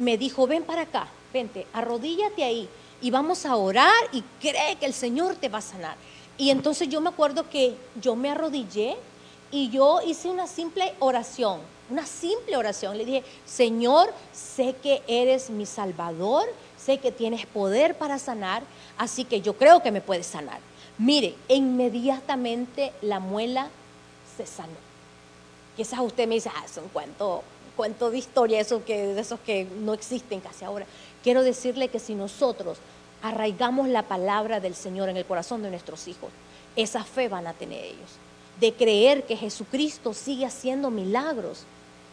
Me 0.00 0.18
dijo, 0.18 0.48
ven 0.48 0.64
para 0.64 0.82
acá, 0.82 1.06
vente, 1.32 1.64
arrodíllate 1.72 2.42
ahí 2.42 2.68
y 3.00 3.12
vamos 3.12 3.46
a 3.46 3.54
orar 3.54 4.02
y 4.10 4.24
cree 4.40 4.74
que 4.80 4.86
el 4.86 4.94
Señor 4.94 5.36
te 5.36 5.48
va 5.48 5.58
a 5.58 5.62
sanar. 5.62 5.94
Y 6.36 6.50
entonces 6.50 6.88
yo 6.88 7.00
me 7.00 7.10
acuerdo 7.10 7.48
que 7.48 7.76
yo 8.02 8.16
me 8.16 8.30
arrodillé 8.30 8.96
y 9.50 9.70
yo 9.70 10.00
hice 10.04 10.28
una 10.28 10.46
simple 10.46 10.94
oración 10.98 11.60
una 11.90 12.06
simple 12.06 12.56
oración. 12.56 12.98
Le 12.98 13.04
dije, 13.04 13.24
Señor, 13.46 14.12
sé 14.32 14.74
que 14.82 15.02
eres 15.06 15.50
mi 15.50 15.66
salvador, 15.66 16.44
sé 16.76 16.98
que 16.98 17.12
tienes 17.12 17.46
poder 17.46 17.96
para 17.96 18.18
sanar, 18.18 18.62
así 18.96 19.24
que 19.24 19.40
yo 19.40 19.54
creo 19.54 19.82
que 19.82 19.90
me 19.90 20.00
puedes 20.00 20.26
sanar. 20.26 20.60
Mire, 20.98 21.34
inmediatamente 21.48 22.92
la 23.02 23.20
muela 23.20 23.68
se 24.36 24.46
sanó. 24.46 24.88
Quizás 25.76 26.00
usted 26.00 26.26
me 26.26 26.34
dice, 26.34 26.50
ah, 26.54 26.64
es 26.64 26.76
un 26.76 26.88
cuento, 26.88 27.42
cuento 27.76 28.10
de 28.10 28.18
historia, 28.18 28.60
eso 28.60 28.84
que, 28.84 29.06
de 29.06 29.20
esos 29.20 29.38
que 29.40 29.66
no 29.80 29.94
existen 29.94 30.40
casi 30.40 30.64
ahora. 30.64 30.86
Quiero 31.22 31.42
decirle 31.42 31.88
que 31.88 32.00
si 32.00 32.14
nosotros 32.14 32.78
arraigamos 33.22 33.88
la 33.88 34.02
palabra 34.02 34.60
del 34.60 34.74
Señor 34.74 35.08
en 35.08 35.16
el 35.16 35.24
corazón 35.24 35.62
de 35.62 35.70
nuestros 35.70 36.08
hijos, 36.08 36.30
esa 36.74 37.04
fe 37.04 37.28
van 37.28 37.46
a 37.46 37.54
tener 37.54 37.84
ellos, 37.84 38.10
de 38.60 38.72
creer 38.72 39.24
que 39.24 39.36
Jesucristo 39.36 40.14
sigue 40.14 40.46
haciendo 40.46 40.90
milagros, 40.90 41.64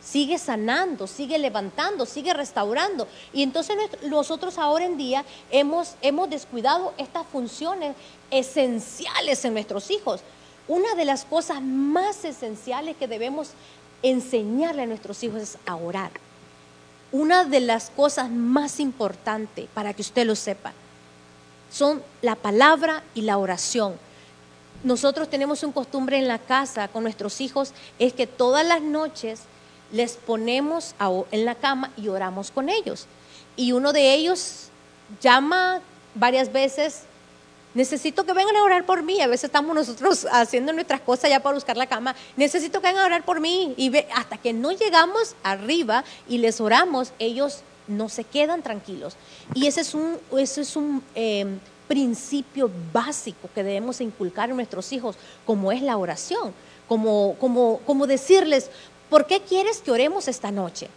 sigue 0.01 0.37
sanando, 0.37 1.07
sigue 1.07 1.37
levantando, 1.39 2.05
sigue 2.05 2.33
restaurando. 2.33 3.07
Y 3.33 3.41
entonces 3.43 3.75
nosotros 4.03 4.57
ahora 4.57 4.85
en 4.85 4.97
día 4.97 5.25
hemos, 5.51 5.95
hemos 6.01 6.29
descuidado 6.29 6.93
estas 6.97 7.25
funciones 7.27 7.95
esenciales 8.29 9.43
en 9.43 9.53
nuestros 9.53 9.89
hijos. 9.89 10.21
Una 10.67 10.95
de 10.95 11.05
las 11.05 11.25
cosas 11.25 11.61
más 11.61 12.23
esenciales 12.23 12.95
que 12.97 13.07
debemos 13.07 13.49
enseñarle 14.03 14.83
a 14.83 14.87
nuestros 14.87 15.23
hijos 15.23 15.41
es 15.41 15.57
a 15.65 15.75
orar. 15.75 16.11
Una 17.11 17.45
de 17.45 17.61
las 17.61 17.89
cosas 17.89 18.29
más 18.29 18.79
importantes 18.79 19.67
para 19.73 19.93
que 19.93 20.01
usted 20.01 20.25
lo 20.25 20.35
sepa 20.35 20.73
son 21.71 22.03
la 22.21 22.35
palabra 22.35 23.03
y 23.15 23.21
la 23.21 23.37
oración. 23.37 23.95
Nosotros 24.85 25.31
tenemos 25.31 25.63
un 25.63 25.71
costumbre 25.71 26.19
en 26.19 26.27
la 26.27 26.37
casa 26.37 26.87
con 26.87 27.01
nuestros 27.01 27.41
hijos, 27.41 27.73
es 27.97 28.13
que 28.13 28.27
todas 28.27 28.63
las 28.63 28.83
noches 28.83 29.41
les 29.91 30.13
ponemos 30.13 30.93
en 31.31 31.43
la 31.43 31.55
cama 31.55 31.91
y 31.97 32.07
oramos 32.07 32.51
con 32.51 32.69
ellos. 32.69 33.07
Y 33.55 33.71
uno 33.71 33.93
de 33.93 34.13
ellos 34.13 34.67
llama 35.21 35.81
varias 36.13 36.53
veces 36.53 37.01
necesito 37.73 38.25
que 38.25 38.33
vengan 38.33 38.55
a 38.55 38.63
orar 38.63 38.85
por 38.85 39.01
mí. 39.01 39.19
A 39.21 39.27
veces 39.27 39.45
estamos 39.45 39.75
nosotros 39.75 40.27
haciendo 40.31 40.71
nuestras 40.71 41.01
cosas 41.01 41.31
ya 41.31 41.39
para 41.41 41.55
buscar 41.55 41.77
la 41.77 41.87
cama. 41.87 42.15
Necesito 42.37 42.79
que 42.79 42.87
vengan 42.87 43.05
a 43.05 43.07
orar 43.07 43.25
por 43.25 43.39
mí. 43.39 43.73
Y 43.77 43.89
ve, 43.89 44.07
hasta 44.15 44.37
que 44.37 44.53
no 44.53 44.71
llegamos 44.71 45.35
arriba 45.41 46.03
y 46.29 46.37
les 46.37 46.61
oramos, 46.61 47.11
ellos 47.17 47.61
no 47.87 48.07
se 48.07 48.23
quedan 48.23 48.61
tranquilos. 48.61 49.15
Y 49.55 49.65
ese 49.65 49.81
es 49.81 49.95
un, 49.95 50.19
ese 50.37 50.61
es 50.61 50.75
un 50.75 51.03
em, 51.15 51.59
principio 51.87 52.69
básico 52.93 53.49
que 53.53 53.63
debemos 53.63 54.01
inculcar 54.01 54.49
en 54.49 54.55
nuestros 54.55 54.91
hijos, 54.91 55.15
como 55.45 55.71
es 55.71 55.81
la 55.81 55.97
oración. 55.97 56.53
Como, 56.87 57.35
como, 57.39 57.79
como 57.85 58.05
decirles, 58.05 58.69
¿por 59.09 59.25
qué 59.25 59.41
quieres 59.41 59.81
que 59.81 59.91
oremos 59.91 60.27
esta 60.27 60.51
noche? 60.51 60.87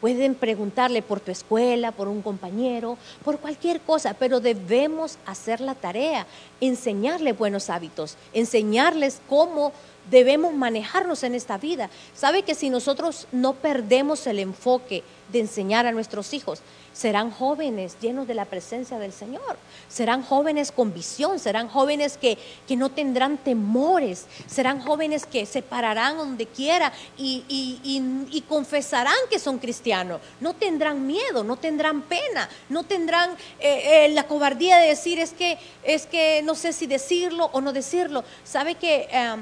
Pueden 0.00 0.34
preguntarle 0.34 1.00
por 1.00 1.20
tu 1.20 1.30
escuela, 1.30 1.90
por 1.90 2.08
un 2.08 2.20
compañero, 2.20 2.98
por 3.24 3.38
cualquier 3.38 3.80
cosa, 3.80 4.12
pero 4.12 4.40
debemos 4.40 5.16
hacer 5.24 5.62
la 5.62 5.74
tarea, 5.74 6.26
enseñarle 6.60 7.32
buenos 7.32 7.70
hábitos, 7.70 8.18
enseñarles 8.34 9.22
cómo 9.30 9.72
debemos 10.10 10.52
manejarnos 10.52 11.22
en 11.22 11.34
esta 11.34 11.58
vida. 11.58 11.90
Sabe 12.14 12.42
que 12.42 12.54
si 12.54 12.70
nosotros 12.70 13.26
no 13.32 13.54
perdemos 13.54 14.26
el 14.26 14.38
enfoque 14.38 15.02
de 15.32 15.40
enseñar 15.40 15.86
a 15.86 15.92
nuestros 15.92 16.34
hijos, 16.34 16.62
serán 16.94 17.32
jóvenes 17.32 17.96
llenos 18.00 18.26
de 18.28 18.34
la 18.34 18.44
presencia 18.44 18.98
del 18.98 19.12
Señor, 19.12 19.58
serán 19.88 20.22
jóvenes 20.22 20.70
con 20.70 20.94
visión, 20.94 21.40
serán 21.40 21.68
jóvenes 21.68 22.16
que, 22.16 22.38
que 22.68 22.76
no 22.76 22.88
tendrán 22.88 23.36
temores, 23.36 24.26
serán 24.46 24.80
jóvenes 24.80 25.26
que 25.26 25.44
se 25.44 25.60
pararán 25.60 26.16
donde 26.16 26.46
quiera 26.46 26.92
y, 27.18 27.44
y, 27.48 28.40
confesarán 28.48 29.16
que 29.30 29.38
son 29.40 29.58
cristianos, 29.58 30.20
no 30.40 30.54
tendrán 30.54 31.06
miedo, 31.06 31.42
no 31.42 31.56
tendrán 31.56 32.02
pena, 32.02 32.48
no 32.68 32.84
tendrán 32.84 33.30
eh, 33.58 34.04
eh, 34.04 34.08
la 34.10 34.28
cobardía 34.28 34.78
de 34.78 34.88
decir 34.88 35.18
es 35.18 35.32
que, 35.32 35.58
es 35.82 36.06
que 36.06 36.42
no 36.44 36.54
sé 36.54 36.72
si 36.72 36.86
decirlo 36.86 37.50
o 37.52 37.60
no 37.60 37.72
decirlo. 37.72 38.22
Sabe 38.44 38.76
que 38.76 39.08
eh, 39.10 39.36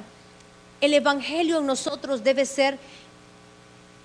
el 0.82 0.94
Evangelio 0.94 1.60
en 1.60 1.66
nosotros 1.66 2.24
debe 2.24 2.44
ser 2.44 2.76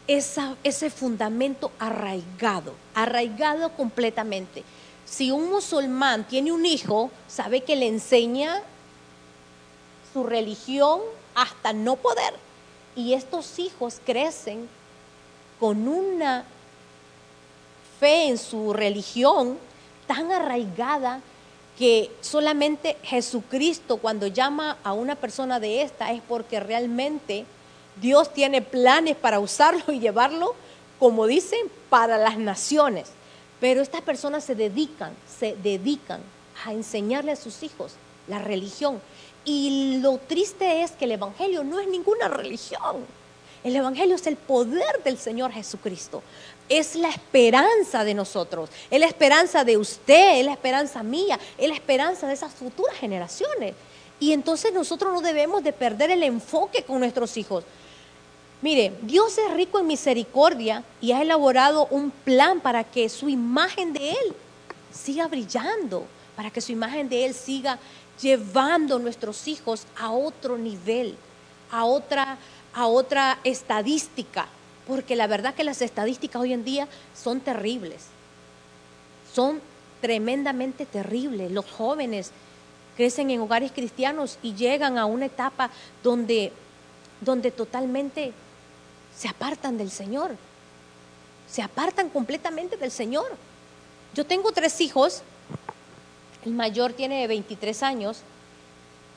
ese 0.07 0.89
fundamento 0.89 1.71
arraigado, 1.79 2.73
arraigado 2.93 3.71
completamente. 3.73 4.63
Si 5.03 5.31
un 5.31 5.49
musulmán 5.49 6.25
tiene 6.27 6.51
un 6.51 6.65
hijo, 6.65 7.09
sabe 7.27 7.61
que 7.61 7.75
le 7.75 7.87
enseña 7.87 8.61
su 10.13 10.23
religión 10.23 11.01
hasta 11.33 11.73
no 11.73 11.95
poder. 11.95 12.35
Y 12.95 13.13
estos 13.13 13.57
hijos 13.57 13.99
crecen 14.05 14.69
con 15.59 15.87
una 15.87 16.45
fe 17.99 18.27
en 18.27 18.37
su 18.37 18.71
religión 18.71 19.57
tan 20.05 20.31
arraigada 20.31 21.21
que 21.77 22.09
solamente 22.21 22.97
Jesucristo 23.03 23.97
cuando 23.97 24.27
llama 24.27 24.77
a 24.83 24.93
una 24.93 25.15
persona 25.15 25.59
de 25.59 25.83
esta 25.83 26.11
es 26.11 26.21
porque 26.27 26.59
realmente 26.59 27.45
Dios 28.01 28.33
tiene 28.33 28.61
planes 28.61 29.15
para 29.15 29.39
usarlo 29.39 29.93
y 29.93 29.99
llevarlo, 29.99 30.55
como 30.99 31.27
dicen, 31.27 31.59
para 31.89 32.17
las 32.17 32.37
naciones. 32.37 33.09
Pero 33.59 33.81
estas 33.81 34.01
personas 34.01 34.43
se 34.43 34.55
dedican, 34.55 35.13
se 35.39 35.55
dedican 35.55 36.21
a 36.65 36.73
enseñarle 36.73 37.31
a 37.31 37.35
sus 37.35 37.63
hijos 37.63 37.93
la 38.27 38.39
religión. 38.39 38.99
Y 39.45 39.99
lo 40.01 40.17
triste 40.17 40.83
es 40.83 40.91
que 40.91 41.05
el 41.05 41.13
Evangelio 41.13 41.63
no 41.63 41.79
es 41.79 41.87
ninguna 41.87 42.27
religión. 42.27 43.05
El 43.63 43.75
Evangelio 43.75 44.15
es 44.15 44.27
el 44.27 44.35
poder 44.35 45.03
del 45.03 45.17
Señor 45.17 45.51
Jesucristo. 45.51 46.21
Es 46.69 46.95
la 46.95 47.09
esperanza 47.09 48.03
de 48.03 48.13
nosotros, 48.13 48.69
es 48.91 48.99
la 48.99 49.05
esperanza 49.05 49.63
de 49.63 49.77
usted, 49.77 50.39
es 50.39 50.45
la 50.45 50.51
esperanza 50.51 51.01
mía, 51.01 51.39
es 51.57 51.67
la 51.67 51.75
esperanza 51.75 52.27
de 52.27 52.33
esas 52.33 52.53
futuras 52.53 52.95
generaciones. 52.97 53.73
Y 54.19 54.33
entonces 54.33 54.73
nosotros 54.73 55.13
no 55.13 55.21
debemos 55.21 55.63
de 55.63 55.73
perder 55.73 56.11
el 56.11 56.23
enfoque 56.23 56.83
con 56.83 56.99
nuestros 56.99 57.37
hijos. 57.37 57.63
Mire, 58.61 58.93
Dios 59.03 59.37
es 59.37 59.53
rico 59.53 59.79
en 59.79 59.87
misericordia 59.87 60.83
y 60.99 61.11
ha 61.11 61.21
elaborado 61.21 61.87
un 61.91 62.09
plan 62.09 62.59
para 62.59 62.83
que 62.83 63.07
su 63.07 63.29
imagen 63.29 63.93
de 63.93 64.11
Él 64.11 64.35
siga 64.91 65.27
brillando, 65.27 66.05
para 66.35 66.49
que 66.49 66.61
su 66.61 66.71
imagen 66.71 67.07
de 67.07 67.25
Él 67.25 67.35
siga 67.35 67.77
llevando 68.19 68.95
a 68.95 68.99
nuestros 68.99 69.47
hijos 69.47 69.85
a 69.95 70.09
otro 70.09 70.57
nivel, 70.57 71.15
a 71.71 71.85
otra, 71.85 72.39
a 72.73 72.87
otra 72.87 73.39
estadística, 73.43 74.47
porque 74.87 75.15
la 75.15 75.27
verdad 75.27 75.53
que 75.53 75.63
las 75.63 75.81
estadísticas 75.81 76.41
hoy 76.41 76.53
en 76.53 76.63
día 76.63 76.87
son 77.13 77.41
terribles, 77.41 78.05
son 79.33 79.61
tremendamente 80.01 80.85
terribles. 80.85 81.51
Los 81.51 81.65
jóvenes 81.69 82.31
crecen 82.95 83.29
en 83.29 83.41
hogares 83.41 83.71
cristianos 83.71 84.39
y 84.41 84.55
llegan 84.55 84.97
a 84.97 85.05
una 85.05 85.25
etapa 85.25 85.69
donde, 86.03 86.51
donde 87.21 87.51
totalmente 87.51 88.33
se 89.15 89.27
apartan 89.27 89.77
del 89.77 89.91
Señor. 89.91 90.35
Se 91.49 91.61
apartan 91.61 92.09
completamente 92.09 92.77
del 92.77 92.91
Señor. 92.91 93.35
Yo 94.13 94.25
tengo 94.25 94.51
tres 94.51 94.79
hijos, 94.81 95.21
el 96.45 96.53
mayor 96.53 96.93
tiene 96.93 97.27
23 97.27 97.83
años, 97.83 98.21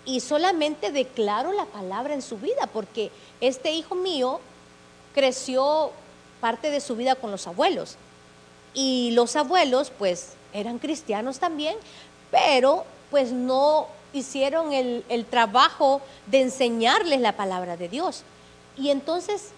y 0.04 0.20
solamente 0.20 0.90
declaro 0.90 1.52
la 1.52 1.66
palabra 1.66 2.14
en 2.14 2.22
su 2.22 2.38
vida, 2.38 2.68
porque 2.72 3.10
este 3.40 3.72
hijo 3.72 3.94
mío 3.94 4.40
creció 5.14 5.90
parte 6.40 6.70
de 6.70 6.80
su 6.80 6.96
vida 6.96 7.14
con 7.14 7.30
los 7.30 7.46
abuelos. 7.46 7.96
Y 8.74 9.10
los 9.12 9.36
abuelos, 9.36 9.92
pues, 9.98 10.34
eran 10.52 10.78
cristianos 10.78 11.38
también, 11.38 11.76
pero 12.30 12.84
pues 13.10 13.32
no 13.32 13.86
hicieron 14.12 14.72
el, 14.72 15.04
el 15.08 15.24
trabajo 15.24 16.00
de 16.26 16.42
enseñarles 16.42 17.20
la 17.20 17.36
palabra 17.36 17.76
de 17.76 17.88
Dios. 17.88 18.22
Y 18.76 18.90
entonces 18.90 19.50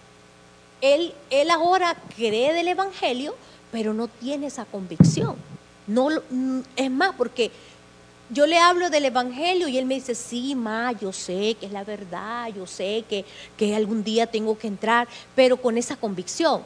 él, 0.81 1.13
él 1.29 1.49
ahora 1.49 1.95
cree 2.15 2.53
del 2.53 2.67
Evangelio, 2.67 3.35
pero 3.71 3.93
no 3.93 4.07
tiene 4.07 4.47
esa 4.47 4.65
convicción. 4.65 5.35
No, 5.87 6.09
mm, 6.29 6.59
es 6.75 6.91
más, 6.91 7.15
porque 7.17 7.51
yo 8.33 8.47
le 8.47 8.57
hablo 8.57 8.89
del 8.89 9.05
Evangelio 9.05 9.67
y 9.67 9.77
él 9.77 9.85
me 9.85 9.95
dice, 9.95 10.15
sí, 10.15 10.55
ma, 10.55 10.91
yo 10.91 11.13
sé 11.13 11.55
que 11.59 11.67
es 11.67 11.71
la 11.71 11.83
verdad, 11.83 12.49
yo 12.53 12.65
sé 12.65 13.05
que, 13.07 13.25
que 13.55 13.75
algún 13.75 14.03
día 14.03 14.27
tengo 14.27 14.57
que 14.57 14.67
entrar, 14.67 15.07
pero 15.35 15.57
con 15.57 15.77
esa 15.77 15.95
convicción. 15.95 16.63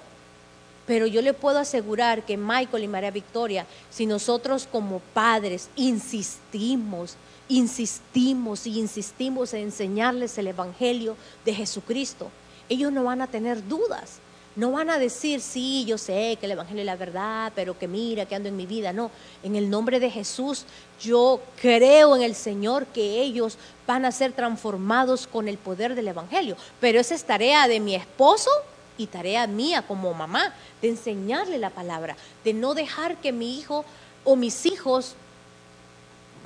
Pero 0.86 1.06
yo 1.06 1.22
le 1.22 1.34
puedo 1.34 1.60
asegurar 1.60 2.26
que 2.26 2.38
Michael 2.38 2.86
y 2.86 2.88
María 2.88 3.12
Victoria, 3.12 3.66
si 3.90 4.06
nosotros 4.06 4.68
como 4.72 5.00
padres 5.14 5.70
insistimos, 5.76 7.18
insistimos 7.50 8.66
y 8.66 8.80
insistimos 8.80 9.54
en 9.54 9.64
enseñarles 9.64 10.38
el 10.38 10.48
Evangelio 10.48 11.18
de 11.44 11.54
Jesucristo, 11.54 12.32
ellos 12.70 12.92
no 12.94 13.04
van 13.04 13.22
a 13.22 13.28
tener 13.28 13.68
dudas. 13.68 14.20
No 14.58 14.72
van 14.72 14.90
a 14.90 14.98
decir, 14.98 15.40
sí, 15.40 15.86
yo 15.86 16.00
sé 16.00 16.36
que 16.40 16.48
el 16.48 16.54
Evangelio 16.54 16.82
es 16.82 16.88
la 16.88 16.96
verdad, 16.96 17.52
pero 17.54 17.78
que 17.78 17.88
mira, 17.88 18.26
que 18.26 18.34
ando 18.34 18.50
en 18.50 18.58
mi 18.58 18.66
vida. 18.66 18.92
No, 18.92 19.12
en 19.44 19.56
el 19.56 19.70
nombre 19.70 20.00
de 20.00 20.10
Jesús, 20.10 20.66
yo 21.00 21.40
creo 21.62 22.16
en 22.16 22.24
el 22.24 22.34
Señor 22.34 22.88
que 22.88 23.22
ellos 23.22 23.56
van 23.86 24.04
a 24.04 24.12
ser 24.12 24.32
transformados 24.32 25.28
con 25.28 25.48
el 25.48 25.60
poder 25.60 25.94
del 25.94 26.08
Evangelio. 26.08 26.58
Pero 26.82 27.00
esa 27.00 27.14
es 27.14 27.24
tarea 27.24 27.68
de 27.68 27.80
mi 27.80 27.94
esposo 27.94 28.50
y 28.98 29.06
tarea 29.06 29.46
mía 29.46 29.84
como 29.84 30.12
mamá, 30.16 30.52
de 30.82 30.90
enseñarle 30.90 31.60
la 31.60 31.70
palabra, 31.70 32.18
de 32.44 32.54
no 32.54 32.74
dejar 32.74 33.18
que 33.18 33.32
mi 33.32 33.60
hijo 33.60 33.86
o 34.24 34.36
mis 34.36 34.66
hijos 34.66 35.14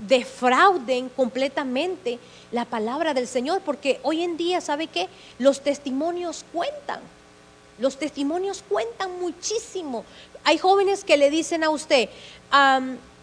defrauden 0.06 1.08
completamente 1.08 2.20
la 2.52 2.66
palabra 2.66 3.14
del 3.14 3.28
Señor, 3.30 3.62
porque 3.62 4.02
hoy 4.04 4.22
en 4.22 4.36
día, 4.36 4.60
¿sabe 4.60 4.88
qué? 4.88 5.08
Los 5.40 5.62
testimonios 5.62 6.44
cuentan. 6.52 7.00
Los 7.82 7.98
testimonios 7.98 8.64
cuentan 8.70 9.20
muchísimo. 9.20 10.06
Hay 10.44 10.60
jóvenes 10.60 11.04
que 11.04 11.18
le 11.18 11.32
dicen 11.32 11.64
a 11.64 11.72
usted, 11.72 12.10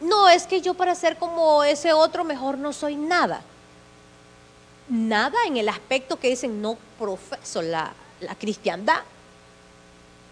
no, 0.01 0.29
es 0.29 0.49
que 0.49 0.61
yo 0.61 0.75
para 0.75 0.97
ser 0.97 1.17
como 1.17 1.63
ese 1.63 1.93
otro 1.93 2.25
mejor 2.25 2.59
no 2.59 2.73
soy 2.73 2.97
nada. 2.97 3.41
Nada 4.89 5.39
en 5.47 5.59
el 5.59 5.69
aspecto 5.69 6.19
que 6.19 6.31
dicen, 6.31 6.61
no 6.61 6.77
profeso 6.99 7.63
la, 7.63 7.93
la 8.21 8.35
cristiandad. 8.35 9.03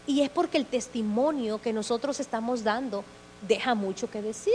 Y 0.08 0.22
es 0.22 0.30
porque 0.30 0.58
el 0.58 0.66
testimonio 0.66 1.62
que 1.62 1.72
nosotros 1.72 2.18
estamos 2.18 2.64
dando 2.64 3.04
deja 3.46 3.76
mucho 3.76 4.10
que 4.10 4.22
decir 4.22 4.54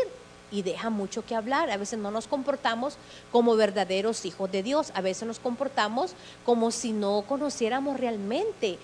y 0.52 0.64
deja 0.64 0.90
mucho 0.90 1.26
que 1.26 1.34
hablar. 1.34 1.70
A 1.70 1.78
veces 1.78 1.98
no 1.98 2.12
nos 2.12 2.28
comportamos 2.28 2.98
como 3.32 3.56
verdaderos 3.56 4.26
hijos 4.26 4.52
de 4.52 4.64
Dios, 4.64 4.92
a 4.96 5.02
veces 5.02 5.26
nos 5.26 5.40
comportamos 5.40 6.14
como 6.46 6.72
si 6.72 6.92
no 6.92 7.24
conociéramos 7.26 7.98
realmente 7.98 8.78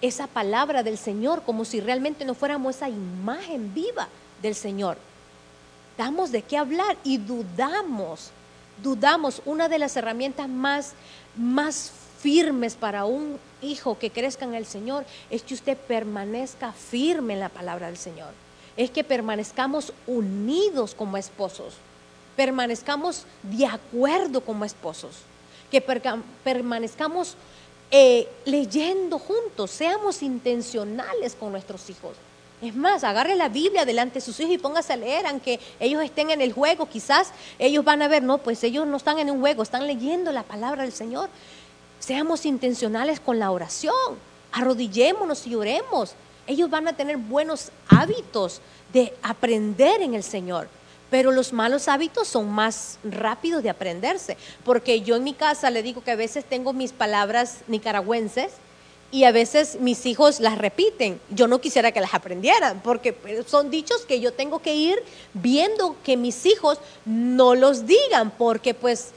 esa 0.00 0.26
palabra 0.26 0.82
del 0.82 0.98
Señor, 0.98 1.42
como 1.42 1.64
si 1.64 1.80
realmente 1.80 2.24
no 2.24 2.34
fuéramos 2.34 2.76
esa 2.76 2.88
imagen 2.88 3.74
viva 3.74 4.08
del 4.42 4.54
Señor. 4.54 4.96
Damos 5.98 6.32
de 6.32 6.42
qué 6.42 6.56
hablar 6.56 6.96
y 7.04 7.18
dudamos, 7.18 8.30
dudamos. 8.82 9.42
Una 9.44 9.68
de 9.68 9.78
las 9.78 9.96
herramientas 9.96 10.48
más, 10.48 10.94
más 11.36 11.92
firmes 12.20 12.74
para 12.74 13.04
un 13.04 13.38
hijo 13.62 13.98
que 13.98 14.10
crezca 14.10 14.44
en 14.44 14.54
el 14.54 14.66
Señor 14.66 15.04
es 15.30 15.42
que 15.42 15.54
usted 15.54 15.76
permanezca 15.76 16.72
firme 16.72 17.34
en 17.34 17.40
la 17.40 17.48
palabra 17.48 17.88
del 17.88 17.98
Señor 17.98 18.32
es 18.76 18.90
que 18.90 19.04
permanezcamos 19.04 19.92
unidos 20.06 20.94
como 20.94 21.18
esposos, 21.18 21.74
permanezcamos 22.34 23.24
de 23.42 23.66
acuerdo 23.66 24.40
como 24.40 24.64
esposos, 24.64 25.16
que 25.70 25.84
permanezcamos 26.44 27.36
eh, 27.90 28.28
leyendo 28.44 29.18
juntos, 29.18 29.70
seamos 29.70 30.22
intencionales 30.22 31.34
con 31.34 31.52
nuestros 31.52 31.90
hijos. 31.90 32.16
Es 32.62 32.76
más, 32.76 33.04
agarre 33.04 33.36
la 33.36 33.48
Biblia 33.48 33.84
delante 33.84 34.14
de 34.14 34.20
sus 34.20 34.38
hijos 34.38 34.52
y 34.52 34.58
póngase 34.58 34.92
a 34.92 34.96
leer, 34.96 35.26
aunque 35.26 35.58
ellos 35.80 36.02
estén 36.02 36.30
en 36.30 36.42
el 36.42 36.52
juego, 36.52 36.86
quizás 36.86 37.32
ellos 37.58 37.84
van 37.84 38.02
a 38.02 38.08
ver, 38.08 38.22
no, 38.22 38.38
pues 38.38 38.62
ellos 38.64 38.86
no 38.86 38.98
están 38.98 39.18
en 39.18 39.30
un 39.30 39.40
juego, 39.40 39.62
están 39.62 39.86
leyendo 39.86 40.30
la 40.30 40.42
palabra 40.42 40.82
del 40.82 40.92
Señor. 40.92 41.30
Seamos 41.98 42.44
intencionales 42.44 43.18
con 43.18 43.38
la 43.38 43.50
oración, 43.50 43.94
arrodillémonos 44.52 45.46
y 45.46 45.54
oremos. 45.54 46.14
Ellos 46.46 46.68
van 46.68 46.86
a 46.86 46.92
tener 46.92 47.16
buenos 47.16 47.70
hábitos 47.88 48.60
de 48.92 49.14
aprender 49.22 50.02
en 50.02 50.14
el 50.14 50.22
Señor. 50.22 50.68
Pero 51.10 51.32
los 51.32 51.52
malos 51.52 51.88
hábitos 51.88 52.28
son 52.28 52.50
más 52.50 52.98
rápidos 53.04 53.62
de 53.62 53.70
aprenderse, 53.70 54.36
porque 54.64 55.02
yo 55.02 55.16
en 55.16 55.24
mi 55.24 55.34
casa 55.34 55.70
le 55.70 55.82
digo 55.82 56.02
que 56.02 56.12
a 56.12 56.16
veces 56.16 56.44
tengo 56.44 56.72
mis 56.72 56.92
palabras 56.92 57.58
nicaragüenses 57.66 58.52
y 59.12 59.24
a 59.24 59.32
veces 59.32 59.78
mis 59.80 60.06
hijos 60.06 60.38
las 60.38 60.56
repiten. 60.58 61.20
Yo 61.30 61.48
no 61.48 61.60
quisiera 61.60 61.92
que 61.92 62.00
las 62.00 62.14
aprendieran, 62.14 62.80
porque 62.80 63.16
son 63.46 63.70
dichos 63.70 64.02
que 64.02 64.20
yo 64.20 64.32
tengo 64.32 64.60
que 64.60 64.74
ir 64.74 65.02
viendo 65.34 65.96
que 66.04 66.16
mis 66.16 66.46
hijos 66.46 66.78
no 67.04 67.54
los 67.54 67.86
digan, 67.86 68.30
porque 68.30 68.72
pues 68.72 69.08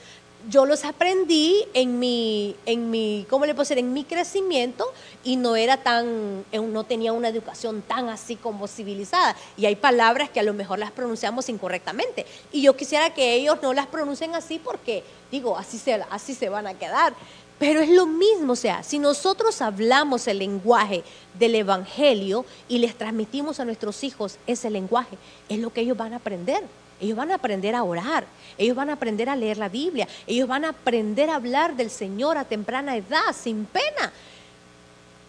yo 0.50 0.66
los 0.66 0.84
aprendí 0.84 1.66
en 1.74 2.00
mi, 2.00 2.56
en 2.66 2.90
mi, 2.90 3.26
¿cómo 3.30 3.46
le 3.46 3.54
puedo 3.54 3.64
decir? 3.64 3.78
En 3.78 3.94
mi 3.94 4.04
crecimiento 4.04 4.86
y 5.24 5.36
no 5.36 5.56
era 5.56 5.78
tan, 5.78 6.46
eh, 6.52 6.60
no 6.60 6.84
tenía 6.84 7.14
una 7.14 7.30
educación 7.30 7.82
tan 7.82 8.10
así 8.10 8.36
como 8.36 8.68
civilizada. 8.68 9.36
Y 9.58 9.66
hay 9.66 9.76
palabras 9.76 10.30
que 10.30 10.40
a 10.40 10.44
lo 10.44 10.54
mejor 10.54 10.80
las 10.80 10.92
pronunciamos 10.92 11.50
incorrectamente. 11.50 12.26
Y 12.52 12.62
yo 12.62 12.76
quisiera 12.76 13.14
que 13.14 13.36
ellos 13.36 13.60
no 13.62 13.74
las 13.74 13.88
pronuncien 13.88 14.36
así 14.36 14.60
porque, 14.60 15.04
digo, 15.32 15.58
así 15.58 15.78
se, 15.78 15.94
así 15.94 16.34
se 16.34 16.50
van 16.50 16.68
a 16.68 16.74
quedar. 16.74 17.14
Pero 17.60 17.80
es 17.80 17.90
lo 17.90 18.06
mismo, 18.06 18.54
o 18.54 18.58
sea, 18.58 18.84
si 18.84 19.00
nosotros 19.00 19.62
hablamos 19.62 20.28
el 20.28 20.40
lenguaje 20.40 21.04
del 21.40 21.56
Evangelio 21.56 22.46
y 22.68 22.80
les 22.80 22.98
transmitimos 22.98 23.60
a 23.60 23.66
nuestros 23.66 24.04
hijos 24.04 24.38
ese 24.48 24.70
lenguaje, 24.70 25.18
es 25.48 25.60
lo 25.60 25.72
que 25.72 25.82
ellos 25.82 25.96
van 25.96 26.14
a 26.14 26.18
aprender. 26.18 26.64
Ellos 27.04 27.18
van 27.18 27.32
a 27.32 27.36
aprender 27.36 27.76
a 27.76 27.84
orar, 27.84 28.26
ellos 28.58 28.78
van 28.78 28.90
a 28.90 28.94
aprender 28.94 29.30
a 29.30 29.36
leer 29.36 29.58
la 29.58 29.68
Biblia, 29.68 30.08
ellos 30.26 30.48
van 30.48 30.64
a 30.64 30.70
aprender 30.70 31.30
a 31.30 31.36
hablar 31.36 31.76
del 31.76 31.90
Señor 31.90 32.38
a 32.38 32.46
temprana 32.46 32.96
edad, 32.96 33.36
sin 33.38 33.66
pena. 33.66 34.14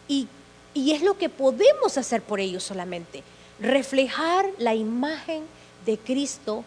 Y, 0.07 0.29
y 0.73 0.93
es 0.93 1.03
lo 1.03 1.19
que 1.19 1.29
podemos 1.29 1.99
hacer 1.99 2.23
por 2.23 2.39
ellos 2.39 2.63
solamente, 2.63 3.25
reflejar 3.59 4.47
la 4.59 4.75
imagen 4.75 5.43
de 5.85 5.99
Cristo 5.99 6.65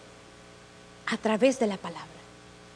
a 1.05 1.15
través 1.15 1.57
de 1.57 1.67
la 1.67 1.77
palabra 1.77 2.17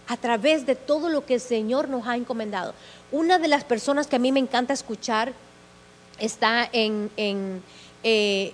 a 0.08 0.18
través 0.18 0.66
de 0.66 0.76
todo 0.76 1.08
lo 1.08 1.26
que 1.26 1.36
el 1.36 1.40
Señor 1.40 1.88
nos 1.88 2.06
ha 2.06 2.18
encomendado. 2.18 2.74
Una 3.14 3.40
de 3.40 3.48
las 3.48 3.64
personas 3.64 4.08
que 4.08 4.18
a 4.18 4.20
mí 4.20 4.34
me 4.34 4.42
encanta 4.42 4.74
escuchar 4.74 5.32
está 6.20 6.70
en, 6.74 7.10
en, 7.16 7.64
eh, 8.04 8.54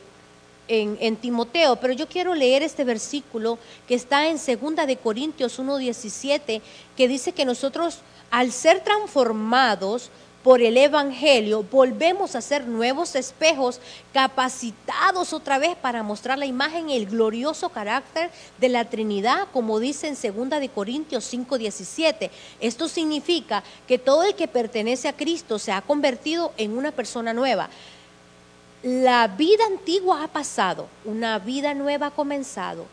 en, 0.67 1.15
Timoteo, 1.17 1.77
pero 1.77 1.93
yo 1.93 2.07
quiero 2.07 2.35
leer 2.35 2.63
este 2.63 2.83
versículo 2.83 3.57
que 3.87 3.95
está 3.95 4.27
en 4.27 4.37
2 4.37 4.87
de 4.87 4.97
Corintios 4.97 5.59
1:17, 5.59 6.61
que 6.95 7.07
dice 7.07 7.31
que 7.31 7.45
nosotros 7.45 7.99
al 8.29 8.51
ser 8.51 8.83
transformados 8.83 10.09
por 10.43 10.61
el 10.61 10.77
Evangelio, 10.77 11.63
volvemos 11.63 12.35
a 12.35 12.41
ser 12.41 12.67
nuevos 12.67 13.15
espejos 13.15 13.81
capacitados 14.13 15.33
otra 15.33 15.57
vez 15.57 15.75
para 15.75 16.03
mostrar 16.03 16.37
la 16.37 16.45
imagen 16.45 16.89
y 16.89 16.95
el 16.95 17.05
glorioso 17.05 17.67
carácter 17.67 18.29
de 18.57 18.69
la 18.69 18.85
Trinidad, 18.85 19.47
como 19.51 19.79
dice 19.79 20.07
en 20.07 20.15
2 20.15 20.61
de 20.61 20.69
Corintios 20.69 21.25
5:17. 21.25 22.31
Esto 22.61 22.87
significa 22.87 23.61
que 23.87 23.97
todo 23.97 24.23
el 24.23 24.35
que 24.35 24.47
pertenece 24.47 25.09
a 25.09 25.17
Cristo 25.17 25.59
se 25.59 25.73
ha 25.73 25.81
convertido 25.81 26.53
en 26.55 26.77
una 26.77 26.91
persona 26.93 27.33
nueva. 27.33 27.69
La 28.83 29.27
vida 29.27 29.65
antigua 29.65 30.23
ha 30.23 30.27
pasado, 30.27 30.87
una 31.03 31.39
vida 31.39 31.73
nueva 31.73 32.07
ha 32.07 32.11
comenzado. 32.11 32.85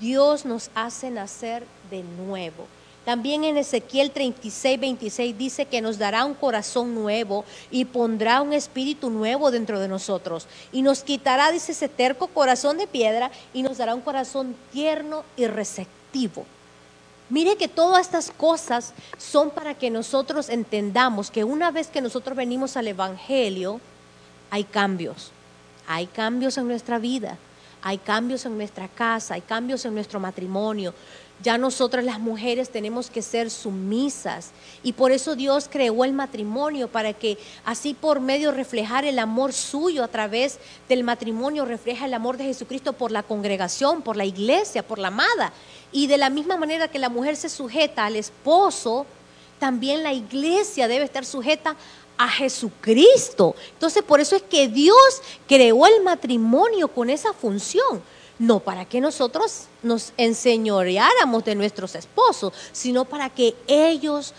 Dios 0.00 0.44
nos 0.44 0.70
hace 0.74 1.10
nacer 1.10 1.64
de 1.90 2.02
nuevo. 2.02 2.66
También 3.04 3.44
en 3.44 3.56
Ezequiel 3.56 4.10
36, 4.10 4.80
26 4.80 5.38
dice 5.38 5.64
que 5.64 5.80
nos 5.80 5.96
dará 5.96 6.24
un 6.24 6.34
corazón 6.34 6.94
nuevo 6.94 7.44
y 7.70 7.84
pondrá 7.84 8.42
un 8.42 8.52
espíritu 8.52 9.10
nuevo 9.10 9.50
dentro 9.50 9.80
de 9.80 9.88
nosotros. 9.88 10.46
Y 10.72 10.82
nos 10.82 11.04
quitará, 11.04 11.50
dice 11.52 11.72
ese 11.72 11.88
terco 11.88 12.26
corazón 12.26 12.76
de 12.76 12.86
piedra 12.86 13.30
y 13.54 13.62
nos 13.62 13.78
dará 13.78 13.94
un 13.94 14.02
corazón 14.02 14.56
tierno 14.72 15.24
y 15.36 15.46
receptivo. 15.46 16.44
Mire 17.30 17.56
que 17.56 17.68
todas 17.68 18.02
estas 18.02 18.30
cosas 18.30 18.92
son 19.16 19.50
para 19.50 19.74
que 19.74 19.88
nosotros 19.88 20.48
entendamos 20.48 21.30
que 21.30 21.44
una 21.44 21.70
vez 21.70 21.86
que 21.88 22.00
nosotros 22.00 22.36
venimos 22.36 22.76
al 22.76 22.88
Evangelio, 22.88 23.80
hay 24.50 24.64
cambios. 24.64 25.32
Hay 25.90 26.06
cambios 26.06 26.58
en 26.58 26.68
nuestra 26.68 26.98
vida, 26.98 27.38
hay 27.80 27.96
cambios 27.96 28.44
en 28.44 28.58
nuestra 28.58 28.88
casa, 28.88 29.34
hay 29.34 29.40
cambios 29.40 29.86
en 29.86 29.94
nuestro 29.94 30.20
matrimonio. 30.20 30.92
Ya 31.40 31.56
nosotras 31.56 32.04
las 32.04 32.20
mujeres 32.20 32.68
tenemos 32.68 33.08
que 33.08 33.22
ser 33.22 33.48
sumisas 33.48 34.50
y 34.82 34.92
por 34.92 35.12
eso 35.12 35.34
Dios 35.34 35.68
creó 35.70 36.04
el 36.04 36.12
matrimonio 36.12 36.88
para 36.88 37.14
que 37.14 37.38
así 37.64 37.94
por 37.94 38.20
medio 38.20 38.52
reflejar 38.52 39.06
el 39.06 39.18
amor 39.18 39.54
suyo 39.54 40.04
a 40.04 40.08
través 40.08 40.58
del 40.90 41.04
matrimonio 41.04 41.64
refleja 41.64 42.04
el 42.04 42.12
amor 42.12 42.36
de 42.36 42.44
Jesucristo 42.44 42.92
por 42.92 43.10
la 43.10 43.22
congregación, 43.22 44.02
por 44.02 44.16
la 44.16 44.26
iglesia, 44.26 44.86
por 44.86 44.98
la 44.98 45.08
amada. 45.08 45.54
Y 45.90 46.06
de 46.06 46.18
la 46.18 46.28
misma 46.28 46.58
manera 46.58 46.88
que 46.88 46.98
la 46.98 47.08
mujer 47.08 47.36
se 47.36 47.48
sujeta 47.48 48.04
al 48.04 48.16
esposo, 48.16 49.06
también 49.58 50.02
la 50.02 50.12
iglesia 50.12 50.86
debe 50.86 51.04
estar 51.04 51.24
sujeta 51.24 51.76
a 52.18 52.28
Jesucristo. 52.28 53.54
Entonces 53.72 54.02
por 54.02 54.20
eso 54.20 54.36
es 54.36 54.42
que 54.42 54.68
Dios 54.68 55.22
creó 55.46 55.86
el 55.86 56.02
matrimonio 56.02 56.88
con 56.88 57.08
esa 57.08 57.32
función 57.32 58.02
no 58.38 58.60
para 58.60 58.84
que 58.84 59.00
nosotros 59.00 59.64
nos 59.82 60.12
enseñoreáramos 60.16 61.44
de 61.44 61.54
nuestros 61.54 61.94
esposos, 61.94 62.52
sino 62.72 63.04
para 63.04 63.30
que 63.30 63.54
ellos 63.66 64.32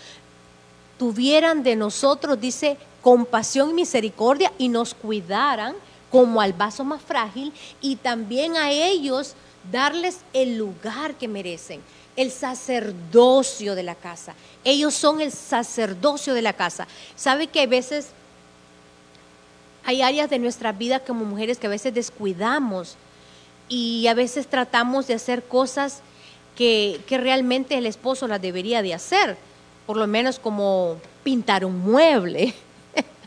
tuvieran 0.98 1.62
de 1.62 1.76
nosotros, 1.76 2.40
dice, 2.40 2.78
compasión 3.02 3.70
y 3.70 3.74
misericordia 3.74 4.52
y 4.58 4.68
nos 4.68 4.94
cuidaran 4.94 5.74
como 6.10 6.40
al 6.40 6.52
vaso 6.52 6.84
más 6.84 7.00
frágil 7.02 7.52
y 7.80 7.96
también 7.96 8.56
a 8.56 8.70
ellos 8.70 9.34
darles 9.70 10.18
el 10.32 10.56
lugar 10.56 11.14
que 11.14 11.28
merecen, 11.28 11.80
el 12.22 12.30
sacerdocio 12.30 13.74
de 13.74 13.82
la 13.82 13.94
casa. 13.94 14.34
Ellos 14.64 14.94
son 14.94 15.20
el 15.20 15.32
sacerdocio 15.32 16.34
de 16.34 16.42
la 16.42 16.52
casa. 16.52 16.86
¿Sabe 17.16 17.46
que 17.46 17.62
a 17.62 17.66
veces 17.66 18.08
hay 19.84 20.02
áreas 20.02 20.28
de 20.28 20.38
nuestra 20.38 20.72
vida 20.72 21.00
como 21.00 21.24
mujeres 21.24 21.58
que 21.58 21.66
a 21.66 21.70
veces 21.70 21.94
descuidamos? 21.94 22.96
y 23.70 24.08
a 24.08 24.14
veces 24.14 24.48
tratamos 24.48 25.06
de 25.06 25.14
hacer 25.14 25.44
cosas 25.44 26.02
que, 26.56 27.00
realmente 27.08 27.78
el 27.78 27.86
esposo 27.86 28.28
las 28.28 28.42
debería 28.42 28.82
de 28.82 28.92
hacer, 28.92 29.38
por 29.86 29.96
lo 29.96 30.06
menos 30.06 30.38
como 30.38 30.96
pintar 31.22 31.64
un 31.64 31.78
mueble. 31.78 32.52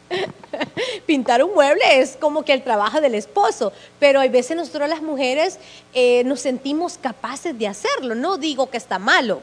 pintar 1.06 1.44
un 1.44 1.54
mueble 1.54 1.84
es 1.92 2.18
como 2.20 2.44
que 2.44 2.54
el 2.54 2.64
trabajo 2.64 3.02
del 3.02 3.16
esposo, 3.16 3.72
pero 4.00 4.20
a 4.20 4.28
veces 4.28 4.58
nosotros 4.58 4.90
las 4.90 5.02
mujeres 5.02 5.60
eh, 5.94 6.24
nos 6.26 6.42
sentimos 6.42 6.98
capaces 6.98 7.58
de 7.58 7.68
hacerlo. 7.68 8.16
No 8.16 8.38
digo 8.38 8.70
que 8.70 8.78
está 8.78 9.00
malo, 9.00 9.42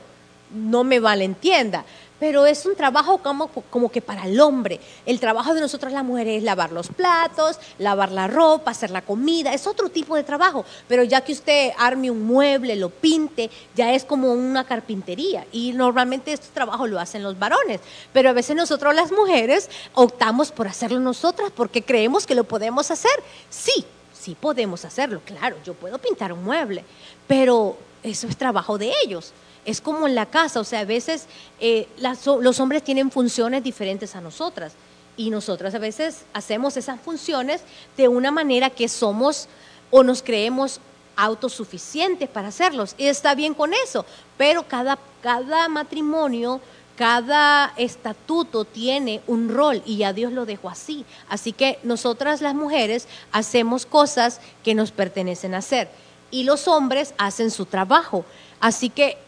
no 0.50 0.84
me 0.84 1.00
malentienda, 1.00 1.84
pero 2.20 2.44
es 2.44 2.66
un 2.66 2.76
trabajo 2.76 3.18
como, 3.18 3.48
como 3.48 3.90
que 3.90 4.02
para 4.02 4.26
el 4.26 4.38
hombre. 4.40 4.78
El 5.06 5.18
trabajo 5.18 5.54
de 5.54 5.60
nosotras 5.62 5.92
las 5.92 6.04
mujeres 6.04 6.38
es 6.38 6.42
lavar 6.44 6.70
los 6.70 6.88
platos, 6.88 7.58
lavar 7.78 8.12
la 8.12 8.28
ropa, 8.28 8.70
hacer 8.70 8.90
la 8.90 9.00
comida, 9.02 9.54
es 9.54 9.66
otro 9.66 9.88
tipo 9.88 10.14
de 10.14 10.22
trabajo. 10.22 10.66
Pero 10.86 11.02
ya 11.02 11.22
que 11.22 11.32
usted 11.32 11.70
arme 11.78 12.10
un 12.10 12.22
mueble, 12.24 12.76
lo 12.76 12.90
pinte, 12.90 13.50
ya 13.74 13.94
es 13.94 14.04
como 14.04 14.32
una 14.32 14.64
carpintería. 14.64 15.46
Y 15.50 15.72
normalmente 15.72 16.34
este 16.34 16.48
trabajo 16.52 16.86
lo 16.86 17.00
hacen 17.00 17.22
los 17.22 17.38
varones. 17.38 17.80
Pero 18.12 18.28
a 18.28 18.34
veces 18.34 18.54
nosotros 18.54 18.94
las 18.94 19.10
mujeres 19.10 19.70
optamos 19.94 20.52
por 20.52 20.68
hacerlo 20.68 21.00
nosotras 21.00 21.50
porque 21.56 21.82
creemos 21.82 22.26
que 22.26 22.34
lo 22.34 22.44
podemos 22.44 22.90
hacer. 22.90 23.10
Sí, 23.48 23.86
sí 24.12 24.36
podemos 24.38 24.84
hacerlo, 24.84 25.22
claro, 25.24 25.56
yo 25.64 25.72
puedo 25.72 25.96
pintar 25.96 26.34
un 26.34 26.44
mueble, 26.44 26.84
pero 27.26 27.78
eso 28.02 28.26
es 28.26 28.36
trabajo 28.36 28.76
de 28.76 28.92
ellos 29.04 29.32
es 29.64 29.80
como 29.80 30.06
en 30.06 30.14
la 30.14 30.26
casa, 30.26 30.60
o 30.60 30.64
sea, 30.64 30.80
a 30.80 30.84
veces 30.84 31.26
eh, 31.60 31.88
los 31.98 32.60
hombres 32.60 32.82
tienen 32.82 33.10
funciones 33.10 33.62
diferentes 33.62 34.16
a 34.16 34.20
nosotras 34.20 34.72
y 35.16 35.30
nosotras 35.30 35.74
a 35.74 35.78
veces 35.78 36.24
hacemos 36.32 36.76
esas 36.76 37.00
funciones 37.00 37.60
de 37.96 38.08
una 38.08 38.30
manera 38.30 38.70
que 38.70 38.88
somos 38.88 39.48
o 39.90 40.02
nos 40.02 40.22
creemos 40.22 40.80
autosuficientes 41.16 42.28
para 42.28 42.48
hacerlos. 42.48 42.94
Y 42.96 43.06
está 43.06 43.34
bien 43.34 43.52
con 43.52 43.74
eso, 43.74 44.06
pero 44.38 44.66
cada, 44.66 44.98
cada 45.22 45.68
matrimonio, 45.68 46.60
cada 46.96 47.74
estatuto 47.76 48.64
tiene 48.64 49.20
un 49.26 49.50
rol 49.50 49.82
y 49.84 49.98
ya 49.98 50.14
Dios 50.14 50.32
lo 50.32 50.46
dejó 50.46 50.70
así. 50.70 51.04
Así 51.28 51.52
que 51.52 51.78
nosotras 51.82 52.40
las 52.40 52.54
mujeres 52.54 53.06
hacemos 53.32 53.84
cosas 53.84 54.40
que 54.64 54.74
nos 54.74 54.90
pertenecen 54.90 55.54
a 55.54 55.58
hacer 55.58 55.90
y 56.30 56.44
los 56.44 56.68
hombres 56.68 57.12
hacen 57.18 57.50
su 57.50 57.66
trabajo. 57.66 58.24
Así 58.60 58.88
que 58.88 59.18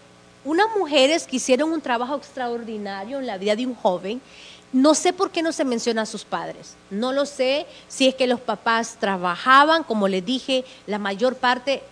unas 0.44 0.66
mujeres 0.76 1.26
que 1.26 1.36
hicieron 1.36 1.72
un 1.72 1.80
trabajo 1.80 2.16
extraordinario 2.16 3.18
en 3.18 3.26
la 3.26 3.38
vida 3.38 3.56
de 3.56 3.66
un 3.66 3.74
joven. 3.74 4.20
No 4.72 4.94
sé 4.94 5.12
por 5.12 5.30
qué 5.30 5.42
no 5.42 5.52
se 5.52 5.64
menciona 5.64 6.02
a 6.02 6.06
sus 6.06 6.24
padres. 6.24 6.76
No 6.90 7.12
lo 7.12 7.26
sé 7.26 7.66
si 7.88 8.08
es 8.08 8.14
que 8.14 8.26
los 8.26 8.40
papás 8.40 8.96
trabajaban, 8.98 9.84
como 9.84 10.08
les 10.08 10.24
dije, 10.24 10.64
la 10.86 10.98
mayor 10.98 11.36
parte 11.36 11.82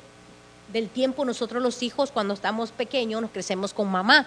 del 0.72 0.88
tiempo 0.88 1.24
nosotros 1.24 1.62
los 1.62 1.82
hijos 1.82 2.10
cuando 2.10 2.34
estamos 2.34 2.70
pequeños 2.70 3.20
nos 3.20 3.30
crecemos 3.30 3.74
con 3.74 3.90
mamá. 3.90 4.26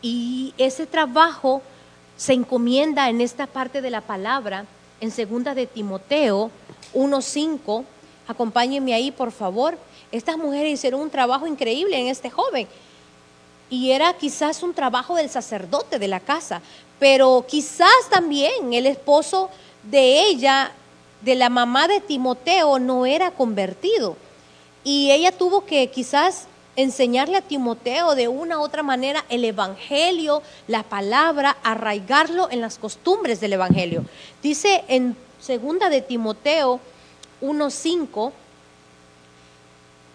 Y 0.00 0.54
ese 0.58 0.86
trabajo 0.86 1.62
se 2.16 2.32
encomienda 2.32 3.08
en 3.08 3.20
esta 3.20 3.46
parte 3.46 3.80
de 3.80 3.90
la 3.90 4.00
palabra, 4.00 4.64
en 5.00 5.10
segunda 5.10 5.54
de 5.54 5.66
Timoteo 5.66 6.50
1.5. 6.94 7.84
Acompáñenme 8.28 8.94
ahí, 8.94 9.10
por 9.10 9.32
favor. 9.32 9.76
Estas 10.10 10.36
mujeres 10.36 10.72
hicieron 10.72 11.00
un 11.00 11.10
trabajo 11.10 11.46
increíble 11.46 11.98
en 11.98 12.06
este 12.06 12.30
joven. 12.30 12.66
Y 13.72 13.92
era 13.92 14.12
quizás 14.12 14.62
un 14.62 14.74
trabajo 14.74 15.14
del 15.14 15.30
sacerdote 15.30 15.98
de 15.98 16.06
la 16.06 16.20
casa, 16.20 16.60
pero 16.98 17.46
quizás 17.48 17.88
también 18.10 18.74
el 18.74 18.84
esposo 18.84 19.48
de 19.82 20.24
ella, 20.24 20.72
de 21.22 21.34
la 21.36 21.48
mamá 21.48 21.88
de 21.88 22.02
Timoteo, 22.02 22.78
no 22.78 23.06
era 23.06 23.30
convertido. 23.30 24.18
Y 24.84 25.10
ella 25.10 25.32
tuvo 25.32 25.64
que 25.64 25.88
quizás 25.88 26.48
enseñarle 26.76 27.38
a 27.38 27.40
Timoteo 27.40 28.14
de 28.14 28.28
una 28.28 28.58
u 28.58 28.60
otra 28.60 28.82
manera 28.82 29.24
el 29.30 29.42
Evangelio, 29.42 30.42
la 30.68 30.82
palabra, 30.82 31.56
arraigarlo 31.62 32.50
en 32.50 32.60
las 32.60 32.76
costumbres 32.76 33.40
del 33.40 33.54
Evangelio. 33.54 34.04
Dice 34.42 34.84
en 34.88 35.16
segunda 35.40 35.88
de 35.88 36.02
Timoteo 36.02 36.78
1.5, 37.40 38.32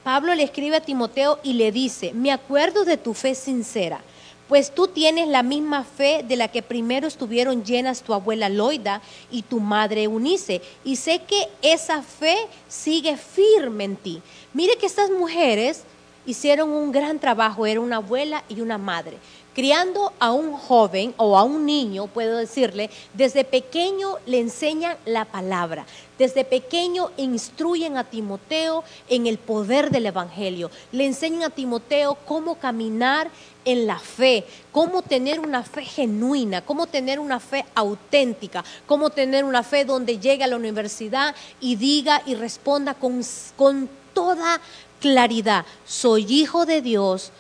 Pablo 0.08 0.34
le 0.36 0.44
escribe 0.44 0.78
a 0.78 0.80
Timoteo 0.80 1.38
y 1.44 1.52
le 1.52 1.70
dice, 1.74 2.14
me 2.14 2.32
acuerdo 2.32 2.86
de 2.86 2.96
tu 2.96 3.14
fe 3.14 3.36
sincera, 3.36 4.00
pues 4.48 4.74
tú 4.74 4.88
tienes 4.88 5.28
la 5.28 5.44
misma 5.44 5.84
fe 5.84 6.24
de 6.26 6.38
la 6.38 6.48
que 6.48 6.62
primero 6.62 7.08
estuvieron 7.08 7.66
llenas 7.66 8.04
tu 8.04 8.14
abuela 8.14 8.48
Loida 8.48 9.02
y 9.30 9.42
tu 9.42 9.60
madre 9.60 10.04
Eunice, 10.04 10.62
y 10.86 10.96
sé 10.96 11.24
que 11.28 11.50
esa 11.62 12.04
fe 12.04 12.38
sigue 12.70 13.18
firme 13.18 13.84
en 13.84 13.98
ti. 13.98 14.22
Mire 14.54 14.78
que 14.78 14.86
estas 14.86 15.12
mujeres 15.12 15.84
hicieron 16.26 16.70
un 16.70 16.94
gran 16.94 17.20
trabajo, 17.20 17.66
era 17.66 17.82
una 17.82 17.98
abuela 17.98 18.46
y 18.48 18.62
una 18.62 18.78
madre. 18.78 19.18
Criando 19.58 20.14
a 20.20 20.34
un 20.34 20.54
joven 20.54 21.16
o 21.18 21.36
a 21.36 21.42
un 21.42 21.66
niño, 21.66 22.06
puedo 22.06 22.38
decirle, 22.38 22.92
desde 23.16 23.44
pequeño 23.44 24.18
le 24.28 24.40
enseñan 24.40 24.96
la 25.04 25.26
palabra. 25.26 25.88
Desde 26.20 26.46
pequeño 26.46 27.10
instruyen 27.18 27.98
a 27.98 28.04
Timoteo 28.04 28.84
en 29.10 29.26
el 29.26 29.40
poder 29.40 29.90
del 29.90 30.06
Evangelio. 30.06 30.70
Le 30.92 31.08
enseñan 31.08 31.42
a 31.42 31.50
Timoteo 31.50 32.20
cómo 32.28 32.60
caminar 32.60 33.32
en 33.66 33.88
la 33.88 33.98
fe, 33.98 34.46
cómo 34.72 35.02
tener 35.02 35.40
una 35.40 35.64
fe 35.64 35.84
genuina, 35.84 36.62
cómo 36.64 36.86
tener 36.86 37.20
una 37.20 37.40
fe 37.40 37.66
auténtica, 37.74 38.64
cómo 38.86 39.10
tener 39.10 39.44
una 39.44 39.64
fe 39.64 39.86
donde 39.86 40.20
llegue 40.20 40.44
a 40.44 40.48
la 40.48 40.56
universidad 40.56 41.34
y 41.60 41.78
diga 41.78 42.22
y 42.28 42.36
responda 42.36 42.94
con, 42.94 43.24
con 43.56 43.90
toda 44.14 44.62
claridad, 45.00 45.66
soy 45.86 46.26
hijo 46.32 46.68
de 46.68 46.82
Dios, 46.84 47.32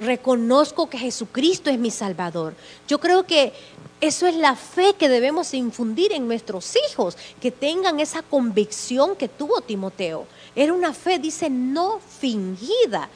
reconozco 0.00 0.88
que 0.88 0.98
Jesucristo 0.98 1.70
es 1.70 1.78
mi 1.78 1.90
Salvador. 1.90 2.54
Yo 2.88 2.98
creo 2.98 3.24
que 3.24 3.52
eso 4.00 4.26
es 4.26 4.34
la 4.34 4.56
fe 4.56 4.94
que 4.98 5.08
debemos 5.08 5.54
infundir 5.54 6.12
en 6.12 6.28
nuestros 6.28 6.74
hijos, 6.90 7.16
que 7.40 7.50
tengan 7.50 7.98
esa 8.00 8.22
convicción 8.22 9.16
que 9.16 9.28
tuvo 9.28 9.60
Timoteo. 9.62 10.26
Era 10.54 10.72
una 10.72 10.92
fe, 10.92 11.18
dice, 11.18 11.48
no 11.48 12.00
fingida. 12.20 13.08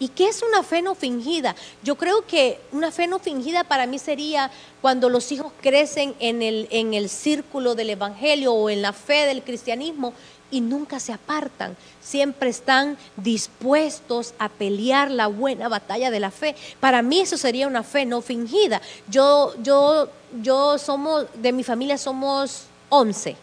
¿Y 0.00 0.08
qué 0.08 0.28
es 0.28 0.42
una 0.42 0.62
fe 0.62 0.80
no 0.80 0.94
fingida? 0.94 1.56
Yo 1.82 1.96
creo 1.96 2.24
que 2.24 2.60
una 2.70 2.92
fe 2.92 3.08
no 3.08 3.18
fingida 3.18 3.64
para 3.64 3.86
mí 3.86 3.98
sería 3.98 4.50
cuando 4.80 5.08
los 5.08 5.32
hijos 5.32 5.52
crecen 5.60 6.14
en 6.20 6.40
el, 6.40 6.68
en 6.70 6.94
el 6.94 7.08
círculo 7.08 7.74
del 7.74 7.90
Evangelio 7.90 8.52
o 8.52 8.70
en 8.70 8.80
la 8.80 8.92
fe 8.92 9.26
del 9.26 9.42
cristianismo 9.42 10.12
y 10.50 10.60
nunca 10.60 10.98
se 11.00 11.12
apartan, 11.12 11.76
siempre 12.00 12.48
están 12.48 12.96
dispuestos 13.16 14.34
a 14.38 14.48
pelear 14.48 15.10
la 15.10 15.26
buena 15.26 15.68
batalla 15.68 16.10
de 16.10 16.20
la 16.20 16.30
fe. 16.30 16.56
Para 16.80 17.02
mí 17.02 17.20
eso 17.20 17.36
sería 17.36 17.66
una 17.66 17.82
fe 17.82 18.06
no 18.06 18.22
fingida. 18.22 18.80
Yo, 19.08 19.54
yo, 19.62 20.08
yo 20.42 20.78
somos, 20.78 21.26
de 21.34 21.52
mi 21.52 21.64
familia 21.64 21.98
somos 21.98 22.64
11 22.88 23.36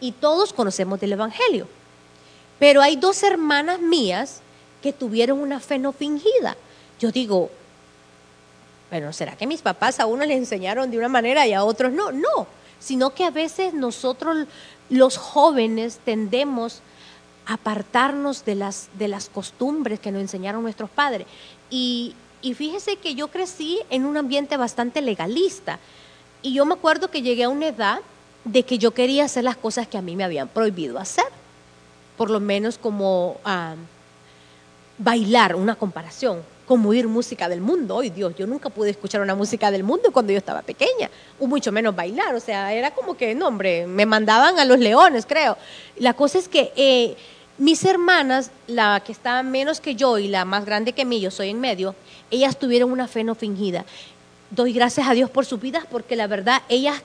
y 0.00 0.12
todos 0.12 0.52
conocemos 0.52 1.00
del 1.00 1.12
Evangelio. 1.12 1.68
Pero 2.58 2.82
hay 2.82 2.96
dos 2.96 3.22
hermanas 3.22 3.80
mías 3.80 4.40
que 4.82 4.92
tuvieron 4.92 5.38
una 5.38 5.60
fe 5.60 5.78
no 5.78 5.92
fingida. 5.92 6.56
Yo 7.00 7.10
digo, 7.10 7.50
bueno, 8.90 9.12
¿será 9.12 9.36
que 9.36 9.46
mis 9.46 9.62
papás 9.62 9.98
a 9.98 10.06
unos 10.06 10.26
les 10.26 10.36
enseñaron 10.36 10.90
de 10.90 10.98
una 10.98 11.08
manera 11.08 11.46
y 11.46 11.52
a 11.52 11.64
otros 11.64 11.92
no? 11.92 12.12
No, 12.12 12.46
sino 12.84 13.14
que 13.14 13.24
a 13.24 13.30
veces 13.30 13.72
nosotros 13.72 14.46
los 14.90 15.16
jóvenes 15.16 16.00
tendemos 16.04 16.82
a 17.46 17.54
apartarnos 17.54 18.44
de 18.44 18.56
las, 18.56 18.90
de 18.98 19.08
las 19.08 19.30
costumbres 19.30 20.00
que 20.00 20.12
nos 20.12 20.20
enseñaron 20.20 20.62
nuestros 20.62 20.90
padres. 20.90 21.26
Y, 21.70 22.14
y 22.42 22.52
fíjese 22.52 22.96
que 22.96 23.14
yo 23.14 23.28
crecí 23.28 23.80
en 23.88 24.04
un 24.04 24.18
ambiente 24.18 24.58
bastante 24.58 25.00
legalista. 25.00 25.78
Y 26.42 26.52
yo 26.52 26.66
me 26.66 26.74
acuerdo 26.74 27.10
que 27.10 27.22
llegué 27.22 27.44
a 27.44 27.48
una 27.48 27.68
edad 27.68 28.00
de 28.44 28.64
que 28.64 28.76
yo 28.76 28.90
quería 28.90 29.24
hacer 29.24 29.44
las 29.44 29.56
cosas 29.56 29.88
que 29.88 29.96
a 29.96 30.02
mí 30.02 30.14
me 30.14 30.24
habían 30.24 30.48
prohibido 30.48 30.98
hacer. 30.98 31.24
Por 32.18 32.28
lo 32.28 32.38
menos 32.38 32.76
como 32.76 33.38
ah, 33.46 33.76
bailar, 34.98 35.56
una 35.56 35.74
comparación 35.74 36.42
como 36.66 36.90
oír 36.90 37.08
música 37.08 37.48
del 37.48 37.60
mundo. 37.60 37.96
Hoy 37.96 38.10
Dios, 38.10 38.34
yo 38.36 38.46
nunca 38.46 38.70
pude 38.70 38.90
escuchar 38.90 39.20
una 39.20 39.34
música 39.34 39.70
del 39.70 39.82
mundo 39.82 40.10
cuando 40.12 40.32
yo 40.32 40.38
estaba 40.38 40.62
pequeña, 40.62 41.10
o 41.38 41.46
mucho 41.46 41.72
menos 41.72 41.94
bailar. 41.94 42.34
O 42.34 42.40
sea, 42.40 42.72
era 42.72 42.92
como 42.92 43.16
que, 43.16 43.34
no, 43.34 43.48
hombre, 43.48 43.86
me 43.86 44.06
mandaban 44.06 44.58
a 44.58 44.64
los 44.64 44.78
leones, 44.78 45.26
creo. 45.26 45.56
La 45.96 46.14
cosa 46.14 46.38
es 46.38 46.48
que 46.48 46.72
eh, 46.76 47.16
mis 47.58 47.84
hermanas, 47.84 48.50
la 48.66 49.00
que 49.04 49.12
está 49.12 49.42
menos 49.42 49.80
que 49.80 49.94
yo 49.94 50.18
y 50.18 50.28
la 50.28 50.44
más 50.44 50.64
grande 50.64 50.92
que 50.92 51.04
mí, 51.04 51.20
yo 51.20 51.30
soy 51.30 51.50
en 51.50 51.60
medio, 51.60 51.94
ellas 52.30 52.58
tuvieron 52.58 52.90
una 52.90 53.08
fe 53.08 53.24
no 53.24 53.34
fingida. 53.34 53.84
Doy 54.50 54.72
gracias 54.72 55.08
a 55.08 55.14
Dios 55.14 55.30
por 55.30 55.46
sus 55.46 55.60
vidas 55.60 55.84
porque 55.90 56.16
la 56.16 56.26
verdad, 56.26 56.62
ellas 56.68 57.02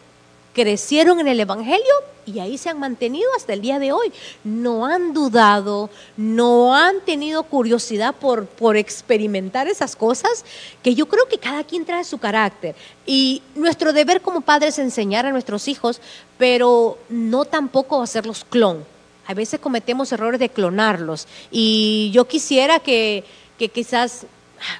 crecieron 0.59 1.21
en 1.21 1.29
el 1.29 1.39
Evangelio 1.39 1.93
y 2.25 2.39
ahí 2.39 2.57
se 2.57 2.67
han 2.67 2.77
mantenido 2.77 3.29
hasta 3.37 3.53
el 3.53 3.61
día 3.61 3.79
de 3.79 3.93
hoy. 3.93 4.11
No 4.43 4.85
han 4.85 5.13
dudado, 5.13 5.89
no 6.17 6.75
han 6.75 6.99
tenido 7.05 7.43
curiosidad 7.43 8.13
por, 8.13 8.45
por 8.45 8.75
experimentar 8.75 9.69
esas 9.69 9.95
cosas, 9.95 10.43
que 10.83 10.95
yo 10.95 11.05
creo 11.05 11.29
que 11.29 11.37
cada 11.37 11.63
quien 11.63 11.85
trae 11.85 12.03
su 12.03 12.17
carácter. 12.17 12.75
Y 13.05 13.41
nuestro 13.55 13.93
deber 13.93 14.19
como 14.19 14.41
padres 14.41 14.73
es 14.73 14.79
enseñar 14.79 15.25
a 15.25 15.31
nuestros 15.31 15.69
hijos, 15.69 16.01
pero 16.37 16.97
no 17.07 17.45
tampoco 17.45 18.01
hacerlos 18.01 18.43
clon. 18.43 18.83
A 19.25 19.33
veces 19.33 19.61
cometemos 19.61 20.11
errores 20.11 20.41
de 20.41 20.49
clonarlos 20.49 21.25
y 21.51 22.11
yo 22.13 22.27
quisiera 22.27 22.79
que, 22.79 23.23
que 23.57 23.69
quizás 23.69 24.25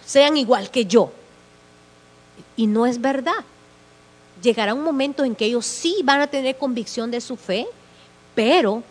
sean 0.05 0.35
igual 0.35 0.71
que 0.71 0.85
yo. 0.85 1.13
Y 2.57 2.67
no 2.67 2.85
es 2.85 2.99
verdad 2.99 3.45
llegará 4.41 4.73
un 4.73 4.83
momento 4.83 5.23
en 5.23 5.35
que 5.35 5.45
ellos 5.45 5.65
sí 5.65 5.97
van 6.03 6.21
a 6.21 6.27
tener 6.27 6.57
convicción 6.57 7.11
de 7.11 7.21
su 7.21 7.35
fe, 7.35 7.67
pero 8.35 8.83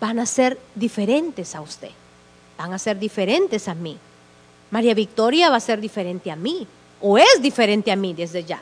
van 0.00 0.18
a 0.18 0.26
ser 0.26 0.58
diferentes 0.74 1.54
a 1.54 1.60
usted, 1.60 1.90
van 2.58 2.72
a 2.72 2.78
ser 2.78 2.98
diferentes 2.98 3.68
a 3.68 3.74
mí. 3.74 3.98
María 4.70 4.94
Victoria 4.94 5.50
va 5.50 5.56
a 5.56 5.60
ser 5.60 5.80
diferente 5.80 6.30
a 6.30 6.36
mí, 6.36 6.66
o 7.00 7.18
es 7.18 7.40
diferente 7.40 7.90
a 7.90 7.96
mí 7.96 8.14
desde 8.14 8.44
ya. 8.44 8.60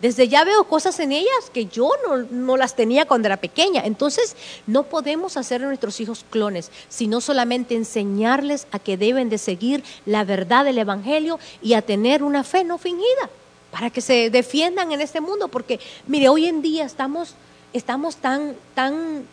Desde 0.00 0.28
ya 0.28 0.44
veo 0.44 0.62
cosas 0.62 1.00
en 1.00 1.10
ellas 1.10 1.50
que 1.52 1.66
yo 1.66 1.90
no, 2.06 2.18
no, 2.18 2.56
las 2.56 2.76
tenía 2.76 3.06
cuando 3.06 3.26
era 3.26 3.36
pequeña. 3.36 3.82
Entonces, 3.84 4.36
no 4.64 4.84
podemos 4.84 5.36
hacer 5.36 5.60
a 5.64 5.66
nuestros 5.66 5.98
hijos 5.98 6.24
clones, 6.30 6.70
sino 6.88 7.20
solamente 7.20 7.74
enseñarles 7.74 8.68
a 8.70 8.78
que 8.78 8.96
deben 8.96 9.28
de 9.28 9.38
seguir 9.38 9.82
la 10.06 10.22
verdad 10.22 10.64
del 10.64 10.78
Evangelio 10.78 11.40
y 11.62 11.72
a 11.72 11.82
tener 11.82 12.22
una 12.22 12.44
fe 12.44 12.62
no 12.62 12.78
fingida 12.78 13.28
para 13.70 13.90
que 13.90 14.00
se 14.00 14.30
defiendan 14.30 14.92
en 14.92 15.00
este 15.00 15.20
mundo, 15.20 15.48
porque 15.48 15.80
mire, 16.06 16.28
hoy 16.28 16.46
en 16.46 16.62
día 16.62 16.84
estamos, 16.84 17.34
estamos 17.72 18.16
tan, 18.16 18.56
tan, 18.74 19.26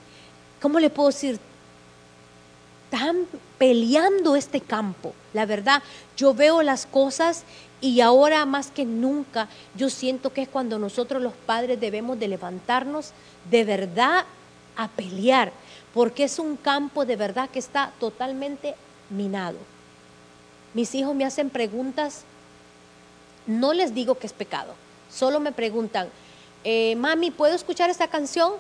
¿cómo 0.62 0.80
le 0.80 0.90
puedo 0.90 1.10
decir? 1.10 1.40
Tan 2.90 3.26
peleando 3.58 4.36
este 4.36 4.62
campo. 4.62 5.14
La 5.34 5.46
verdad, 5.46 5.82
yo 6.18 6.34
veo 6.34 6.62
las 6.64 6.86
cosas 6.86 7.44
y 7.82 8.02
ahora 8.02 8.46
más 8.46 8.72
que 8.72 8.86
nunca 8.86 9.48
yo 9.76 9.90
siento 9.90 10.34
que 10.34 10.44
es 10.44 10.50
cuando 10.50 10.80
nosotros 10.80 11.22
los 11.22 11.34
padres 11.34 11.80
debemos 11.80 12.20
de 12.20 12.28
levantarnos 12.28 13.12
de 13.50 13.64
verdad 13.64 14.26
a 14.76 14.88
pelear, 14.90 15.52
porque 15.94 16.26
es 16.26 16.40
un 16.40 16.58
campo 16.58 17.06
de 17.06 17.16
verdad 17.16 17.50
que 17.50 17.60
está 17.60 17.92
totalmente 18.00 18.76
minado. 19.10 19.58
Mis 20.74 20.94
hijos 20.94 21.16
me 21.16 21.26
hacen 21.26 21.50
preguntas 21.50 22.26
no 23.48 23.74
les 23.74 23.94
digo 23.94 24.16
que 24.16 24.28
es 24.28 24.34
pecado, 24.34 24.74
solo 25.10 25.40
me 25.40 25.52
preguntan, 25.52 26.10
eh, 26.64 26.96
mami, 26.96 27.32
¿puedo 27.32 27.56
escuchar 27.56 27.90
esta 27.90 28.08
canción? 28.08 28.54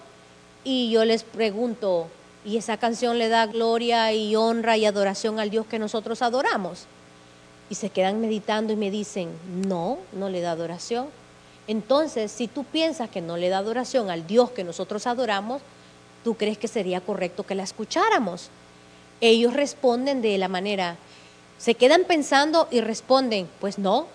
Y 0.64 0.92
yo 0.92 1.06
les 1.06 1.24
pregunto, 1.24 2.08
y 2.46 2.58
esa 2.58 2.78
canción 2.78 3.18
le 3.18 3.30
da 3.30 3.48
gloria 3.48 4.14
y 4.14 4.36
honra 4.36 4.78
y 4.78 4.86
adoración 4.86 5.40
al 5.40 5.50
Dios 5.50 5.66
que 5.66 5.80
nosotros 5.80 6.22
adoramos. 6.22 6.86
Y 7.70 7.76
se 7.76 7.90
quedan 7.90 8.22
meditando 8.22 8.72
y 8.72 8.76
me 8.76 8.92
dicen, 8.92 9.30
no, 9.68 9.98
no 10.14 10.30
le 10.30 10.42
da 10.42 10.52
adoración. 10.52 11.08
Entonces, 11.68 12.32
si 12.32 12.48
tú 12.48 12.64
piensas 12.64 13.10
que 13.10 13.22
no 13.22 13.38
le 13.38 13.50
da 13.50 13.58
adoración 13.58 14.12
al 14.12 14.28
Dios 14.28 14.52
que 14.52 14.64
nosotros 14.64 15.08
adoramos, 15.08 15.64
¿tú 16.24 16.36
crees 16.36 16.60
que 16.60 16.68
sería 16.68 17.02
correcto 17.02 17.44
que 17.44 17.56
la 17.56 17.64
escucháramos? 17.64 18.50
Ellos 19.22 19.54
responden 19.54 20.22
de 20.22 20.38
la 20.38 20.48
manera, 20.48 20.98
se 21.58 21.74
quedan 21.74 22.04
pensando 22.04 22.68
y 22.70 22.82
responden, 22.82 23.50
pues 23.60 23.80
no. 23.80 24.08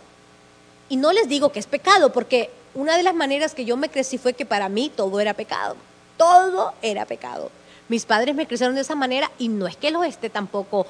Y 0.90 0.96
no 0.96 1.12
les 1.12 1.28
digo 1.28 1.52
que 1.52 1.60
es 1.60 1.66
pecado, 1.66 2.12
porque 2.12 2.50
una 2.74 2.96
de 2.96 3.04
las 3.04 3.14
maneras 3.14 3.54
que 3.54 3.64
yo 3.64 3.76
me 3.76 3.88
crecí 3.88 4.18
fue 4.18 4.34
que 4.34 4.44
para 4.44 4.68
mí 4.68 4.92
todo 4.94 5.20
era 5.20 5.34
pecado. 5.34 5.76
Todo 6.16 6.74
era 6.82 7.06
pecado. 7.06 7.50
Mis 7.88 8.04
padres 8.04 8.34
me 8.34 8.46
crecieron 8.46 8.74
de 8.74 8.82
esa 8.82 8.96
manera 8.96 9.30
y 9.38 9.48
no 9.48 9.66
es 9.66 9.76
que 9.76 9.90
los 9.92 10.04
esté 10.04 10.30
tampoco 10.30 10.86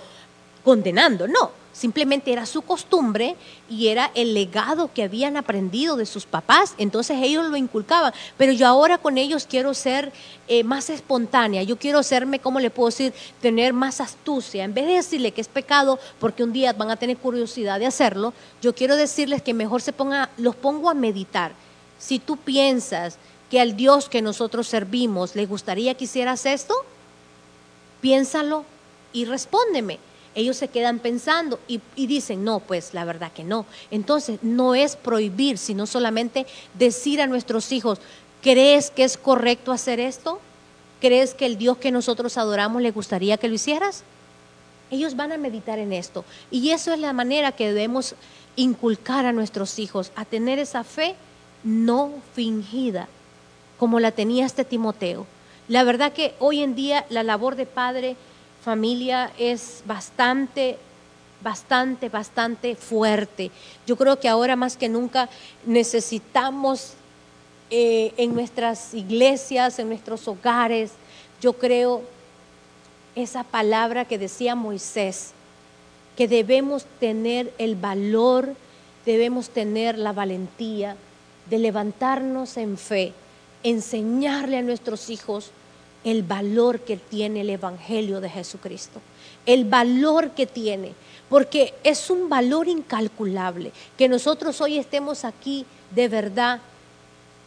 condenando, 0.65 1.27
no, 1.27 1.51
simplemente 1.73 2.33
era 2.33 2.47
su 2.47 2.63
costumbre 2.63 3.37
y 3.69 3.89
era 3.89 4.11
el 4.15 4.35
legado 4.35 4.91
que 4.93 5.03
habían 5.03 5.37
aprendido 5.37 5.97
de 5.97 6.07
sus 6.07 6.27
papás, 6.27 6.75
entonces 6.79 7.19
ellos 7.23 7.49
lo 7.49 7.57
inculcaban, 7.57 8.13
pero 8.37 8.53
yo 8.53 8.67
ahora 8.67 8.99
con 8.99 9.19
ellos 9.19 9.47
quiero 9.49 9.73
ser 9.75 10.13
eh, 10.49 10.65
más 10.65 10.91
espontánea, 10.91 11.63
yo 11.63 11.79
quiero 11.79 12.03
serme, 12.03 12.39
¿cómo 12.39 12.61
le 12.61 12.71
puedo 12.71 12.89
decir?, 12.89 13.15
tener 13.41 13.73
más 13.73 14.01
astucia, 14.01 14.65
en 14.65 14.75
vez 14.75 14.87
de 14.87 14.95
decirle 14.95 15.33
que 15.33 15.41
es 15.41 15.49
pecado 15.49 15.99
porque 16.19 16.43
un 16.43 16.53
día 16.53 16.73
van 16.73 16.91
a 16.91 16.97
tener 16.97 17.17
curiosidad 17.17 17.79
de 17.79 17.87
hacerlo, 17.87 18.35
yo 18.61 18.75
quiero 18.75 18.97
decirles 18.97 19.43
que 19.43 19.55
mejor 19.55 19.81
se 19.81 19.93
ponga, 19.93 20.31
los 20.37 20.57
pongo 20.57 20.91
a 20.91 20.95
meditar. 20.95 21.53
Si 21.99 22.19
tú 22.19 22.37
piensas 22.37 23.19
que 23.51 23.61
al 23.61 23.77
Dios 23.77 24.09
que 24.09 24.23
nosotros 24.23 24.69
servimos 24.69 25.35
le 25.35 25.45
gustaría 25.45 25.95
que 25.95 26.05
hicieras 26.05 26.47
esto, 26.47 26.75
piénsalo 28.01 28.65
y 29.13 29.25
respóndeme. 29.25 29.99
Ellos 30.35 30.57
se 30.57 30.69
quedan 30.69 31.01
pensando 31.01 31.59
y, 31.67 31.81
dicen, 31.97 32.45
no, 32.45 32.61
pues 32.61 32.95
la 32.95 33.05
verdad 33.05 33.33
que 33.33 33.43
no. 33.43 33.67
Entonces, 33.91 34.39
no 34.43 34.75
es 34.75 34.97
prohibir, 34.97 35.59
sino 35.59 35.87
solamente 35.87 36.47
decir 36.75 37.21
a 37.21 37.27
nuestros 37.27 37.73
hijos, 37.73 37.99
¿crees 38.41 38.91
que 38.91 39.05
es 39.05 39.17
correcto 39.17 39.73
hacer 39.73 39.99
esto? 39.99 40.41
¿Crees 41.01 41.35
que 41.35 41.47
el 41.47 41.59
Dios 41.59 41.79
que 41.79 41.91
nosotros 41.91 42.37
adoramos 42.39 42.81
le 42.81 42.93
gustaría 42.93 43.39
que 43.39 43.49
lo 43.49 43.55
hicieras? 43.55 44.05
Ellos 44.91 45.17
van 45.17 45.33
a 45.33 45.39
meditar 45.39 45.79
en 45.79 45.93
esto. 45.93 46.25
Y 46.51 46.71
eso 46.71 46.93
es 46.93 47.01
la 47.01 47.13
manera 47.13 47.53
que 47.53 47.69
debemos 47.69 48.15
inculcar 48.57 49.27
a 49.27 49.33
nuestros 49.33 49.79
hijos, 49.79 50.13
a 50.15 50.25
tener 50.25 50.59
esa 50.59 50.85
fe 50.85 51.17
no 51.65 52.13
fingida, 52.35 53.09
como 53.79 54.01
la 54.01 54.13
tenía 54.13 54.47
este 54.47 54.65
Timoteo. 54.65 55.27
La 55.69 55.85
verdad 55.85 56.13
que 56.13 56.35
hoy 56.39 56.63
en 56.63 56.75
día 56.75 57.07
la 57.11 57.23
labor 57.23 57.57
de 57.57 57.67
padre, 57.67 58.17
familia 58.63 59.33
es 59.39 59.83
bastante, 59.87 60.79
bastante, 61.43 62.09
bastante 62.09 62.77
fuerte. 62.77 63.51
Yo 63.87 63.97
creo 63.97 64.19
que 64.21 64.29
ahora 64.29 64.57
más 64.57 64.77
que 64.77 64.89
nunca 64.89 65.29
necesitamos 65.67 66.95
eh, 67.71 68.13
en 68.17 68.35
nuestras 68.35 68.95
iglesias, 68.95 69.79
en 69.79 69.89
nuestros 69.89 70.27
hogares, 70.29 70.93
yo 71.41 71.55
creo 71.55 72.03
esa 73.15 73.45
palabra 73.45 74.05
que 74.05 74.19
decía 74.19 74.55
Moisés, 74.55 75.33
que 76.17 76.29
debemos 76.29 76.85
tener 76.99 77.53
el 77.59 77.77
valor, 77.77 78.55
debemos 79.07 79.51
tener 79.51 79.99
la 79.99 80.13
valentía 80.13 80.97
de 81.49 81.59
levantarnos 81.59 82.57
en 82.57 82.77
fe 82.77 83.15
enseñarle 83.63 84.59
a 84.59 84.63
nuestros 84.63 85.11
hijos 85.11 85.51
el 86.05 86.23
valor 86.23 86.81
que 86.81 86.97
tiene 86.97 87.43
el 87.43 87.51
Evangelio 87.51 88.21
de 88.21 88.31
Jesucristo, 88.31 89.01
el 89.47 89.65
valor 89.65 90.31
que 90.31 90.47
tiene, 90.47 90.95
porque 91.29 91.75
es 91.85 92.11
un 92.11 92.29
valor 92.29 92.69
incalculable 92.69 93.73
que 93.97 94.09
nosotros 94.09 94.61
hoy 94.61 94.79
estemos 94.79 95.25
aquí 95.25 95.67
de 95.95 96.09
verdad 96.09 96.61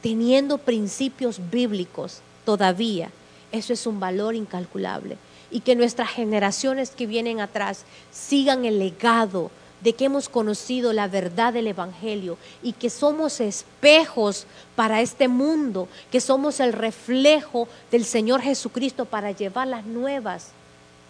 teniendo 0.01 0.57
principios 0.57 1.39
bíblicos 1.49 2.21
todavía. 2.45 3.09
Eso 3.51 3.73
es 3.73 3.87
un 3.87 3.99
valor 3.99 4.35
incalculable. 4.35 5.17
Y 5.49 5.61
que 5.61 5.75
nuestras 5.75 6.09
generaciones 6.09 6.91
que 6.91 7.07
vienen 7.07 7.39
atrás 7.39 7.85
sigan 8.11 8.65
el 8.65 8.79
legado 8.79 9.51
de 9.83 9.93
que 9.93 10.05
hemos 10.05 10.29
conocido 10.29 10.93
la 10.93 11.07
verdad 11.07 11.53
del 11.53 11.67
Evangelio 11.67 12.37
y 12.61 12.71
que 12.73 12.89
somos 12.89 13.39
espejos 13.41 14.45
para 14.75 15.01
este 15.01 15.27
mundo, 15.27 15.89
que 16.11 16.21
somos 16.21 16.59
el 16.59 16.73
reflejo 16.73 17.67
del 17.91 18.05
Señor 18.05 18.41
Jesucristo 18.41 19.05
para 19.05 19.31
llevar 19.31 19.67
las 19.67 19.85
nuevas 19.85 20.51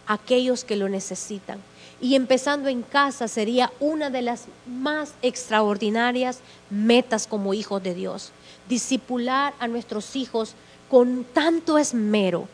a 0.08 0.14
aquellos 0.14 0.64
que 0.64 0.76
lo 0.76 0.90
necesitan. 0.90 1.60
Y 2.02 2.16
empezando 2.16 2.68
en 2.68 2.82
casa 2.82 3.28
sería 3.28 3.72
una 3.80 4.10
de 4.10 4.24
las 4.24 4.46
más 4.66 5.14
extraordinarias 5.22 6.40
metas 6.70 7.28
como 7.28 7.54
hijos 7.54 7.82
de 7.82 7.94
Dios. 7.94 8.32
Discipular 8.68 9.54
a 9.60 9.68
nuestros 9.68 10.16
hijos 10.16 10.56
con 10.90 11.24
tanto 11.24 11.78
esmero 11.78 12.48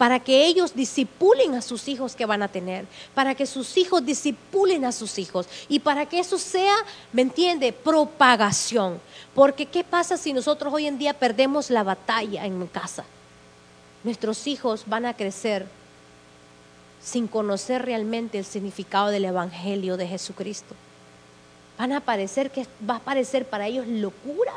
para 0.00 0.18
que 0.18 0.46
ellos 0.46 0.74
disipulen 0.74 1.56
a 1.56 1.60
sus 1.60 1.86
hijos 1.86 2.16
que 2.16 2.24
van 2.24 2.42
a 2.42 2.48
tener, 2.48 2.86
para 3.14 3.34
que 3.34 3.44
sus 3.44 3.76
hijos 3.76 4.02
disipulen 4.02 4.86
a 4.86 4.92
sus 4.92 5.18
hijos 5.18 5.46
y 5.68 5.78
para 5.78 6.06
que 6.06 6.20
eso 6.20 6.38
sea, 6.38 6.74
¿me 7.12 7.20
entiende?, 7.20 7.70
propagación. 7.70 8.98
Porque 9.34 9.66
¿qué 9.66 9.84
pasa 9.84 10.16
si 10.16 10.32
nosotros 10.32 10.72
hoy 10.72 10.86
en 10.86 10.96
día 10.96 11.12
perdemos 11.12 11.68
la 11.68 11.82
batalla 11.82 12.46
en 12.46 12.66
casa? 12.68 13.04
Nuestros 14.02 14.46
hijos 14.46 14.84
van 14.86 15.04
a 15.04 15.12
crecer 15.12 15.66
sin 17.02 17.28
conocer 17.28 17.84
realmente 17.84 18.38
el 18.38 18.46
significado 18.46 19.08
del 19.08 19.26
Evangelio 19.26 19.98
de 19.98 20.08
Jesucristo. 20.08 20.74
Van 21.76 21.92
a 21.92 22.00
parecer 22.00 22.50
que 22.50 22.66
va 22.88 22.96
a 22.96 23.00
parecer 23.00 23.46
para 23.46 23.66
ellos 23.66 23.86
locura. 23.86 24.54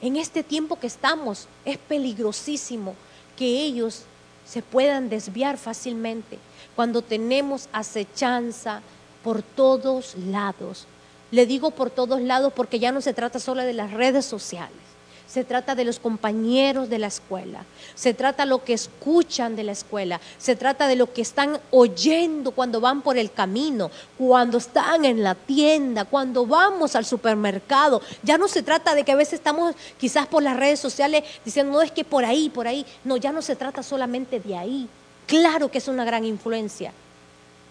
En 0.00 0.14
este 0.14 0.44
tiempo 0.44 0.78
que 0.78 0.86
estamos 0.86 1.48
es 1.64 1.76
peligrosísimo 1.76 2.94
que 3.38 3.62
ellos 3.62 4.02
se 4.44 4.62
puedan 4.62 5.08
desviar 5.08 5.58
fácilmente 5.58 6.38
cuando 6.74 7.02
tenemos 7.02 7.68
acechanza 7.72 8.82
por 9.22 9.42
todos 9.42 10.16
lados. 10.16 10.86
Le 11.30 11.46
digo 11.46 11.70
por 11.70 11.90
todos 11.90 12.20
lados 12.20 12.52
porque 12.54 12.78
ya 12.78 12.90
no 12.90 13.00
se 13.00 13.14
trata 13.14 13.38
solo 13.38 13.62
de 13.62 13.74
las 13.74 13.92
redes 13.92 14.24
sociales 14.24 14.88
se 15.28 15.44
trata 15.44 15.74
de 15.74 15.84
los 15.84 15.98
compañeros 15.98 16.88
de 16.88 16.98
la 16.98 17.08
escuela, 17.08 17.64
se 17.94 18.14
trata 18.14 18.44
de 18.44 18.48
lo 18.48 18.64
que 18.64 18.72
escuchan 18.72 19.56
de 19.56 19.62
la 19.62 19.72
escuela, 19.72 20.20
se 20.38 20.56
trata 20.56 20.88
de 20.88 20.96
lo 20.96 21.12
que 21.12 21.20
están 21.20 21.60
oyendo 21.70 22.52
cuando 22.52 22.80
van 22.80 23.02
por 23.02 23.18
el 23.18 23.30
camino, 23.30 23.90
cuando 24.16 24.56
están 24.56 25.04
en 25.04 25.22
la 25.22 25.34
tienda, 25.34 26.06
cuando 26.06 26.46
vamos 26.46 26.96
al 26.96 27.04
supermercado. 27.04 28.00
Ya 28.22 28.38
no 28.38 28.48
se 28.48 28.62
trata 28.62 28.94
de 28.94 29.04
que 29.04 29.12
a 29.12 29.16
veces 29.16 29.34
estamos 29.34 29.74
quizás 29.98 30.26
por 30.26 30.42
las 30.42 30.56
redes 30.56 30.80
sociales 30.80 31.24
diciendo, 31.44 31.72
no 31.72 31.82
es 31.82 31.92
que 31.92 32.04
por 32.04 32.24
ahí, 32.24 32.48
por 32.48 32.66
ahí. 32.66 32.86
No, 33.04 33.18
ya 33.18 33.30
no 33.30 33.42
se 33.42 33.54
trata 33.54 33.82
solamente 33.82 34.40
de 34.40 34.56
ahí. 34.56 34.88
Claro 35.26 35.70
que 35.70 35.76
es 35.76 35.88
una 35.88 36.06
gran 36.06 36.24
influencia, 36.24 36.90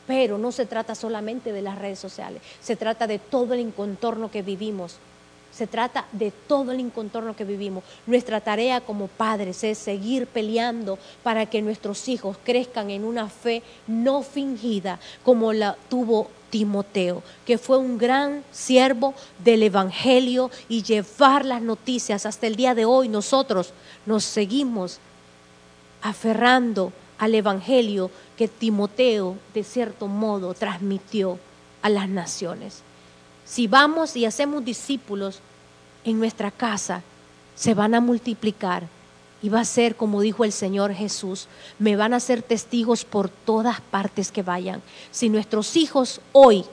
pero 0.06 0.38
no 0.38 0.52
se 0.52 0.68
trata 0.68 0.94
solamente 0.94 1.52
de 1.52 1.64
las 1.64 1.80
redes 1.80 1.98
sociales, 1.98 2.44
se 2.62 2.76
trata 2.76 3.08
de 3.08 3.18
todo 3.18 3.56
el 3.56 3.74
contorno 3.74 4.30
que 4.30 4.44
vivimos 4.44 4.98
se 5.58 5.66
trata 5.66 6.06
de 6.12 6.30
todo 6.30 6.72
el 6.72 6.80
incontorno 6.80 7.36
que 7.36 7.44
vivimos. 7.44 7.84
Nuestra 8.06 8.42
tarea 8.42 8.80
como 8.80 9.08
padres 9.08 9.64
es 9.64 9.80
seguir 9.80 10.28
peleando 10.28 11.00
para 11.24 11.48
que 11.48 11.64
nuestros 11.64 12.08
hijos 12.08 12.38
crezcan 12.44 12.92
en 12.92 13.04
una 13.04 13.28
fe 13.28 13.64
no 13.88 14.22
fingida 14.22 15.00
como 15.24 15.54
la 15.54 15.76
tuvo 15.90 16.30
Timoteo, 16.52 17.24
que 17.44 17.58
fue 17.58 17.80
un 17.80 17.98
gran 17.98 18.44
siervo 18.52 19.16
del 19.44 19.64
Evangelio 19.64 20.52
y 20.70 20.84
llevar 20.84 21.44
las 21.44 21.64
noticias. 21.64 22.28
Hasta 22.28 22.46
el 22.46 22.56
día 22.56 22.76
de 22.76 22.86
hoy 22.86 23.10
nosotros 23.10 23.74
nos 24.06 24.24
seguimos 24.26 25.00
aferrando 26.04 26.94
al 27.18 27.34
Evangelio 27.34 28.12
que 28.38 28.48
Timoteo 28.48 29.38
de 29.56 29.64
cierto 29.64 30.08
modo 30.08 30.54
transmitió 30.54 31.40
a 31.82 31.90
las 31.90 32.08
naciones. 32.08 32.84
Si 33.48 33.68
vamos 33.68 34.16
y 34.16 34.26
hacemos 34.26 34.66
discípulos 34.66 35.40
en 36.04 36.20
nuestra 36.20 36.52
casa, 36.52 37.02
se 37.56 37.74
van 37.74 37.96
a 37.96 38.02
multiplicar 38.02 38.84
y 39.42 39.50
va 39.50 39.62
a 39.62 39.66
ser, 39.66 39.96
como 39.96 40.22
dijo 40.22 40.44
el 40.44 40.52
Señor 40.52 40.94
Jesús, 40.94 41.48
me 41.80 41.96
van 41.96 42.14
a 42.14 42.20
ser 42.20 42.42
testigos 42.42 43.06
por 43.06 43.30
todas 43.30 43.80
partes 43.80 44.32
que 44.32 44.44
vayan. 44.44 44.82
Si 45.12 45.30
nuestros 45.30 45.76
hijos 45.78 46.20
hoy 46.34 46.66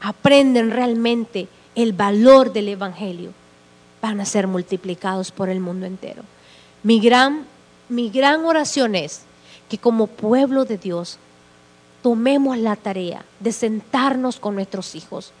aprenden 0.00 0.70
realmente 0.70 1.48
el 1.74 1.92
valor 1.92 2.52
del 2.52 2.68
Evangelio, 2.68 3.32
van 4.00 4.20
a 4.20 4.24
ser 4.24 4.46
multiplicados 4.46 5.32
por 5.32 5.48
el 5.48 5.58
mundo 5.58 5.86
entero. 5.86 6.22
Mi 6.84 7.00
gran, 7.00 7.44
mi 7.88 8.10
gran 8.10 8.44
oración 8.44 8.94
es 8.94 9.22
que 9.68 9.78
como 9.78 10.06
pueblo 10.06 10.64
de 10.64 10.78
Dios 10.78 11.18
tomemos 12.02 12.56
la 12.58 12.76
tarea 12.76 13.24
de 13.40 13.52
sentarnos 13.52 14.38
con 14.38 14.54
nuestros 14.54 14.94
hijos, 14.94 15.32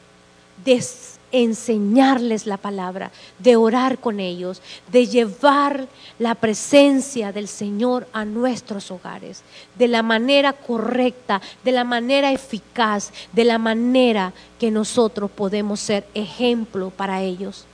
de 0.64 0.82
enseñarles 1.30 2.46
la 2.46 2.56
palabra, 2.56 3.10
de 3.38 3.56
orar 3.56 3.98
con 3.98 4.20
ellos, 4.20 4.62
de 4.90 5.06
llevar 5.06 5.88
la 6.18 6.34
presencia 6.34 7.32
del 7.32 7.48
Señor 7.48 8.08
a 8.12 8.24
nuestros 8.24 8.90
hogares, 8.90 9.42
de 9.76 9.88
la 9.88 10.02
manera 10.02 10.52
correcta, 10.52 11.42
de 11.64 11.72
la 11.72 11.84
manera 11.84 12.32
eficaz, 12.32 13.12
de 13.32 13.44
la 13.44 13.58
manera 13.58 14.32
que 14.58 14.70
nosotros 14.70 15.30
podemos 15.30 15.80
ser 15.80 16.06
ejemplo 16.14 16.90
para 16.90 17.22
ellos. 17.22 17.66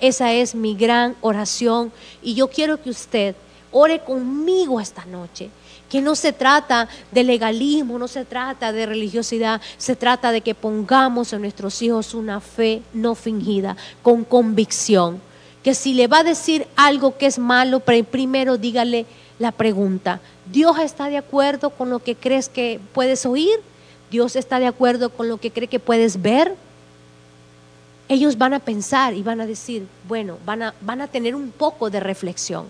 Esa 0.00 0.32
es 0.32 0.54
mi 0.54 0.74
gran 0.74 1.14
oración 1.20 1.92
y 2.22 2.34
yo 2.34 2.48
quiero 2.48 2.82
que 2.82 2.90
usted 2.90 3.36
ore 3.70 4.00
conmigo 4.00 4.80
esta 4.80 5.04
noche 5.04 5.50
que 5.92 6.00
no 6.00 6.14
se 6.14 6.32
trata 6.32 6.88
de 7.10 7.22
legalismo, 7.22 7.98
no 7.98 8.08
se 8.08 8.24
trata 8.24 8.72
de 8.72 8.86
religiosidad, 8.86 9.60
se 9.76 9.94
trata 9.94 10.32
de 10.32 10.40
que 10.40 10.54
pongamos 10.54 11.34
en 11.34 11.42
nuestros 11.42 11.82
hijos 11.82 12.14
una 12.14 12.40
fe 12.40 12.80
no 12.94 13.14
fingida, 13.14 13.76
con 14.02 14.24
convicción. 14.24 15.20
Que 15.62 15.74
si 15.74 15.92
le 15.92 16.06
va 16.06 16.20
a 16.20 16.24
decir 16.24 16.66
algo 16.76 17.18
que 17.18 17.26
es 17.26 17.38
malo, 17.38 17.80
primero 17.80 18.56
dígale 18.56 19.04
la 19.38 19.52
pregunta, 19.52 20.22
¿Dios 20.50 20.78
está 20.78 21.10
de 21.10 21.18
acuerdo 21.18 21.68
con 21.68 21.90
lo 21.90 21.98
que 21.98 22.14
crees 22.14 22.48
que 22.48 22.80
puedes 22.94 23.26
oír? 23.26 23.60
¿Dios 24.10 24.34
está 24.34 24.58
de 24.60 24.68
acuerdo 24.68 25.10
con 25.10 25.28
lo 25.28 25.36
que 25.36 25.50
cree 25.50 25.68
que 25.68 25.78
puedes 25.78 26.22
ver? 26.22 26.54
Ellos 28.08 28.38
van 28.38 28.54
a 28.54 28.60
pensar 28.60 29.12
y 29.12 29.22
van 29.22 29.42
a 29.42 29.46
decir, 29.46 29.86
bueno, 30.08 30.38
van 30.46 30.62
a, 30.62 30.74
van 30.80 31.02
a 31.02 31.08
tener 31.08 31.34
un 31.34 31.50
poco 31.50 31.90
de 31.90 32.00
reflexión. 32.00 32.64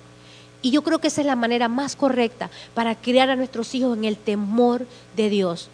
Y 0.62 0.70
yo 0.70 0.83
creo 0.83 1.01
que 1.01 1.09
esa 1.09 1.20
es 1.20 1.27
la 1.27 1.37
manera 1.37 1.68
más 1.68 1.96
correcta 1.96 2.48
para 2.72 2.94
criar 2.94 3.29
a 3.31 3.37
nuestros 3.37 3.75
hijos 3.75 3.98
en 3.98 4.05
el 4.05 4.16
temor 4.16 4.87
de 5.16 5.29
Dios. 5.29 5.68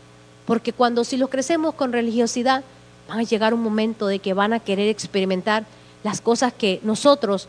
Porque 0.46 0.72
cuando 0.72 1.05
si 1.05 1.18
los 1.18 1.29
crecemos 1.29 1.74
con 1.74 1.92
religiosidad, 1.92 2.64
van 3.07 3.18
a 3.18 3.22
llegar 3.22 3.53
un 3.53 3.62
momento 3.62 4.07
de 4.07 4.18
que 4.18 4.33
van 4.33 4.55
a 4.55 4.61
querer 4.61 4.88
experimentar 4.88 5.66
las 6.03 6.22
cosas 6.22 6.55
que 6.55 6.81
nosotros 6.83 7.48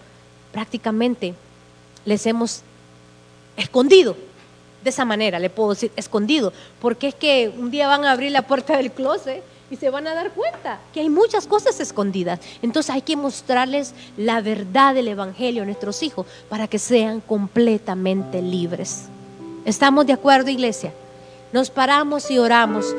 prácticamente 0.51 1.33
les 2.05 2.25
hemos 2.25 2.61
escondido. 3.55 4.17
De 4.83 4.89
esa 4.89 5.05
manera, 5.05 5.39
le 5.39 5.49
puedo 5.49 5.71
decir, 5.71 5.91
escondido. 5.95 6.51
Porque 6.81 7.07
es 7.07 7.15
que 7.15 7.53
un 7.57 7.71
día 7.71 7.87
van 7.87 8.05
a 8.05 8.11
abrir 8.11 8.31
la 8.31 8.47
puerta 8.47 8.75
del 8.77 8.91
closet 8.91 9.43
y 9.71 9.75
se 9.75 9.89
van 9.89 10.07
a 10.07 10.13
dar 10.13 10.31
cuenta 10.31 10.79
que 10.93 10.99
hay 10.99 11.09
muchas 11.09 11.47
cosas 11.47 11.79
escondidas. 11.79 12.39
Entonces 12.61 12.93
hay 12.93 13.01
que 13.01 13.15
mostrarles 13.15 13.93
la 14.17 14.41
verdad 14.41 14.93
del 14.93 15.07
Evangelio 15.07 15.63
a 15.63 15.65
nuestros 15.65 16.03
hijos 16.03 16.25
para 16.49 16.67
que 16.67 16.79
sean 16.79 17.21
completamente 17.21 18.41
libres. 18.41 19.05
¿Estamos 19.65 20.05
de 20.05 20.13
acuerdo, 20.13 20.49
iglesia? 20.49 20.93
Nos 21.51 21.69
paramos 21.69 22.29
y 22.31 22.39
oramos 22.39 22.95